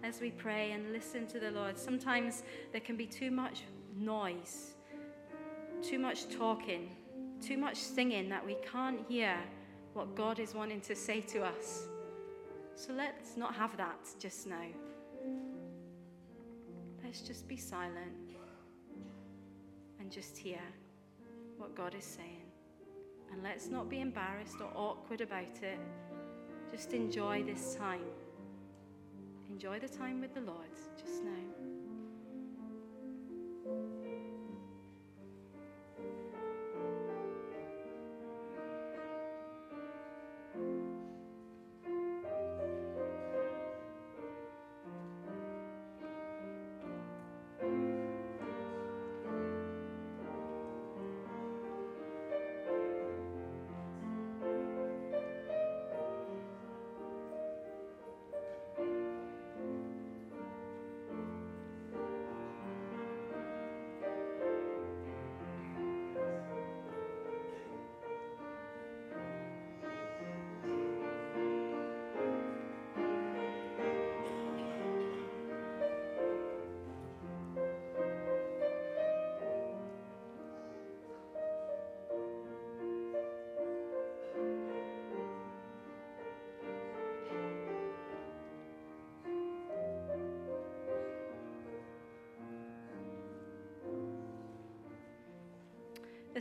as 0.03 0.19
we 0.19 0.31
pray 0.31 0.73
and 0.73 0.95
listen 0.95 1.27
to 1.27 1.39
the 1.39 1.51
Lord. 1.51 1.77
Sometimes 1.79 2.43
there 2.71 2.81
can 2.81 2.97
be 2.97 3.05
too 3.05 3.31
much 3.31 3.65
noise, 3.95 4.71
too 5.83 5.99
much 5.99 6.31
talking, 6.31 6.97
too 7.43 7.59
much 7.59 7.77
singing 7.77 8.31
that 8.31 8.47
we 8.47 8.57
can't 8.73 9.01
hear 9.11 9.37
what 9.93 10.15
God 10.15 10.39
is 10.39 10.55
wanting 10.55 10.81
to 10.81 10.97
say 10.97 11.21
to 11.21 11.45
us. 11.45 11.87
So 12.75 12.95
let's 12.95 13.37
not 13.37 13.55
have 13.55 13.77
that 13.77 14.09
just 14.19 14.47
now. 14.47 14.57
Let's 17.05 17.21
just 17.21 17.47
be 17.47 17.59
silent 17.59 18.33
and 20.01 20.11
just 20.11 20.39
hear 20.39 20.63
what 21.59 21.75
God 21.75 21.95
is 21.95 22.07
saying. 22.07 22.42
And 23.33 23.43
let's 23.43 23.69
not 23.69 23.89
be 23.89 24.01
embarrassed 24.01 24.61
or 24.61 24.71
awkward 24.75 25.23
about 25.23 25.63
it. 25.63 25.81
Just 26.71 26.93
enjoy 26.93 27.43
this 27.43 27.75
time. 27.75 28.05
Enjoy 29.51 29.79
the 29.79 29.89
time 29.89 30.21
with 30.21 30.35
the 30.35 30.41
Lord 30.41 30.69
just 30.97 31.25
now. 31.25 31.31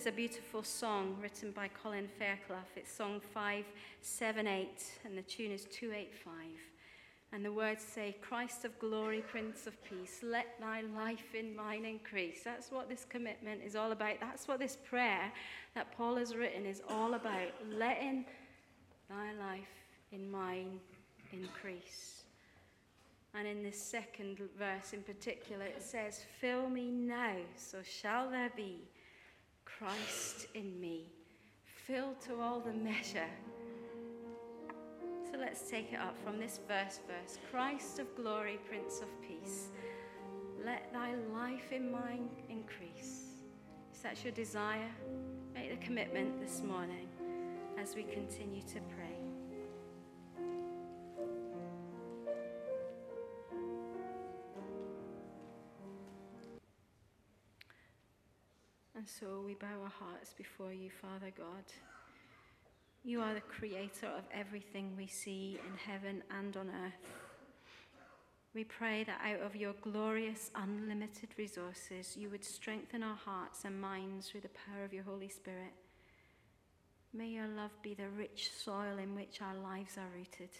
There's 0.01 0.15
a 0.15 0.17
beautiful 0.17 0.63
song 0.63 1.15
written 1.21 1.51
by 1.51 1.67
Colin 1.67 2.07
Fairclough. 2.17 2.65
It's 2.75 2.91
song 2.91 3.21
578, 3.35 4.83
and 5.05 5.15
the 5.15 5.21
tune 5.21 5.51
is 5.51 5.65
285. 5.65 6.33
And 7.31 7.45
the 7.45 7.51
words 7.51 7.83
say, 7.83 8.15
Christ 8.19 8.65
of 8.65 8.79
glory, 8.79 9.21
Prince 9.21 9.67
of 9.67 9.75
peace, 9.83 10.21
let 10.23 10.59
thy 10.59 10.81
life 10.81 11.35
in 11.35 11.55
mine 11.55 11.85
increase. 11.85 12.41
That's 12.43 12.71
what 12.71 12.89
this 12.89 13.05
commitment 13.07 13.61
is 13.63 13.75
all 13.75 13.91
about. 13.91 14.15
That's 14.19 14.47
what 14.47 14.57
this 14.57 14.75
prayer 14.89 15.31
that 15.75 15.95
Paul 15.95 16.15
has 16.15 16.35
written 16.35 16.65
is 16.65 16.81
all 16.89 17.13
about. 17.13 17.51
Letting 17.71 18.25
thy 19.07 19.33
life 19.33 19.85
in 20.11 20.31
mine 20.31 20.79
increase. 21.31 22.23
And 23.35 23.47
in 23.47 23.61
this 23.61 23.79
second 23.79 24.39
verse 24.57 24.93
in 24.93 25.03
particular, 25.03 25.65
it 25.65 25.83
says, 25.83 26.25
Fill 26.39 26.71
me 26.71 26.89
now, 26.89 27.35
so 27.55 27.83
shall 27.83 28.31
there 28.31 28.51
be 28.55 28.79
Christ 29.65 30.47
in 30.53 30.79
me, 30.79 31.11
filled 31.65 32.19
to 32.21 32.39
all 32.39 32.59
the 32.59 32.73
measure. 32.73 33.29
So 35.31 35.37
let's 35.39 35.69
take 35.69 35.93
it 35.93 35.99
up 35.99 36.17
from 36.23 36.39
this 36.39 36.59
first 36.67 37.01
verse. 37.07 37.37
Christ 37.51 37.99
of 37.99 38.13
glory, 38.15 38.59
Prince 38.67 38.99
of 39.01 39.07
peace, 39.21 39.69
let 40.65 40.91
thy 40.91 41.15
life 41.33 41.71
in 41.71 41.91
mine 41.91 42.29
increase. 42.49 43.27
Is 43.93 44.01
that 44.01 44.23
your 44.23 44.33
desire? 44.33 44.89
Make 45.53 45.79
the 45.79 45.85
commitment 45.85 46.39
this 46.39 46.61
morning 46.61 47.07
as 47.79 47.95
we 47.95 48.03
continue 48.03 48.61
to 48.63 48.79
pray. 48.95 49.20
So 59.19 59.43
we 59.45 59.55
bow 59.55 59.81
our 59.83 59.89
hearts 59.89 60.33
before 60.33 60.71
you, 60.71 60.89
Father 60.89 61.31
God. 61.37 61.65
You 63.03 63.21
are 63.21 63.33
the 63.33 63.41
creator 63.41 64.07
of 64.07 64.23
everything 64.33 64.93
we 64.95 65.07
see 65.07 65.59
in 65.67 65.91
heaven 65.91 66.23
and 66.37 66.55
on 66.55 66.69
earth. 66.69 67.09
We 68.53 68.63
pray 68.63 69.03
that 69.03 69.19
out 69.23 69.41
of 69.41 69.55
your 69.55 69.73
glorious, 69.81 70.49
unlimited 70.55 71.29
resources, 71.37 72.15
you 72.15 72.29
would 72.29 72.45
strengthen 72.45 73.03
our 73.03 73.15
hearts 73.15 73.65
and 73.65 73.81
minds 73.81 74.29
through 74.29 74.41
the 74.41 74.49
power 74.49 74.85
of 74.85 74.93
your 74.93 75.03
Holy 75.03 75.29
Spirit. 75.29 75.73
May 77.13 77.27
your 77.27 77.47
love 77.47 77.71
be 77.81 77.93
the 77.93 78.09
rich 78.09 78.51
soil 78.63 78.97
in 78.97 79.13
which 79.13 79.41
our 79.41 79.55
lives 79.55 79.97
are 79.97 80.09
rooted. 80.15 80.51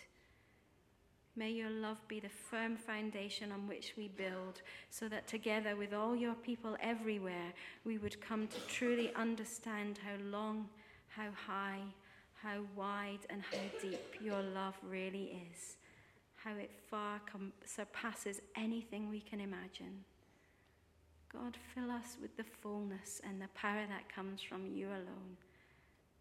May 1.36 1.52
your 1.52 1.70
love 1.70 2.06
be 2.10 2.20
the 2.20 2.30
firm 2.30 2.76
foundation 2.76 3.54
on 3.54 3.66
which 3.66 3.94
we 3.96 4.10
build, 4.10 4.62
so 4.90 5.08
that 5.08 5.28
together 5.28 5.78
with 5.78 5.94
all 5.94 6.14
your 6.14 6.36
people 6.36 6.76
everywhere, 6.82 7.54
we 7.86 7.98
would 7.98 8.20
come 8.20 8.48
to 8.48 8.60
truly 8.68 9.14
understand 9.16 10.00
how 10.04 10.22
long, 10.30 10.68
how 11.08 11.30
high, 11.48 11.84
how 12.44 12.60
wide, 12.76 13.26
and 13.30 13.42
how 13.42 13.60
deep 13.82 14.16
your 14.22 14.42
love 14.42 14.76
really 14.84 15.40
is, 15.54 15.78
how 16.36 16.52
it 16.56 16.72
far 16.90 17.22
com- 17.32 17.54
surpasses 17.66 18.42
anything 18.58 19.10
we 19.10 19.22
can 19.22 19.40
imagine. 19.40 20.04
God, 21.32 21.56
fill 21.74 21.92
us 21.92 22.18
with 22.22 22.36
the 22.36 22.44
fullness 22.44 23.22
and 23.24 23.42
the 23.42 23.48
power 23.56 23.86
that 23.88 24.14
comes 24.14 24.42
from 24.42 24.68
you 24.68 24.88
alone, 24.88 25.38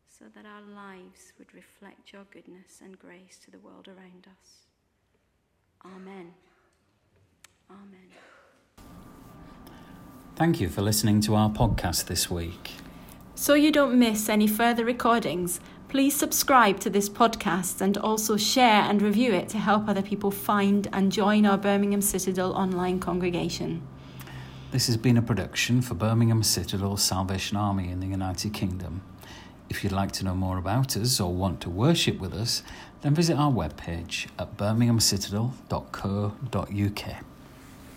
so 0.07 0.27
that 0.37 0.47
our 0.47 0.63
lives 0.63 1.33
would 1.37 1.53
reflect 1.53 2.13
your 2.13 2.23
goodness 2.31 2.81
and 2.81 2.97
grace 2.97 3.41
to 3.45 3.51
the 3.51 3.59
world 3.59 3.89
around 3.89 4.29
us. 4.31 4.70
Amen. 5.85 6.35
Amen. 7.71 8.09
Thank 10.37 10.61
you 10.61 10.69
for 10.69 10.83
listening 10.83 11.21
to 11.23 11.35
our 11.35 11.51
podcast 11.51 12.07
this 12.07 12.31
week. 12.31 12.73
So 13.35 13.55
you 13.55 13.73
don't 13.73 13.99
miss 13.99 14.29
any 14.29 14.47
further 14.47 14.85
recordings, 14.85 15.61
please 15.89 16.15
subscribe 16.15 16.79
to 16.81 16.91
this 16.91 17.09
podcast 17.09 17.81
and 17.81 17.97
also 17.97 18.37
share 18.37 18.83
and 18.83 19.01
review 19.01 19.33
it 19.33 19.49
to 19.51 19.59
help 19.59 19.89
other 19.89 20.03
people 20.03 20.31
find 20.31 20.89
and 20.93 21.11
join 21.11 21.47
our 21.47 21.57
Birmingham 21.57 22.03
Citadel 22.03 22.53
online 22.53 23.01
congregation. 23.01 23.83
This 24.73 24.87
has 24.87 24.97
been 24.97 25.17
a 25.17 25.23
production 25.23 25.83
for 25.83 25.95
Birmingham 25.95 26.43
Citadel 26.43 26.97
Salvation 26.97 27.57
Army 27.57 27.91
in 27.91 28.01
the 28.01 28.07
United 28.07 28.53
Kingdom. 28.53 29.03
If 29.71 29.83
you'd 29.85 29.93
like 29.93 30.11
to 30.13 30.25
know 30.25 30.35
more 30.35 30.57
about 30.59 30.97
us 30.97 31.21
or 31.21 31.33
want 31.33 31.61
to 31.63 31.71
worship 31.71 32.19
with 32.19 32.35
us, 32.35 32.65
then 33.03 33.15
visit 33.15 33.37
our 33.37 33.53
webpage 33.53 34.27
at 34.37 34.57
birminghamcitadel.co.uk. 34.57 37.30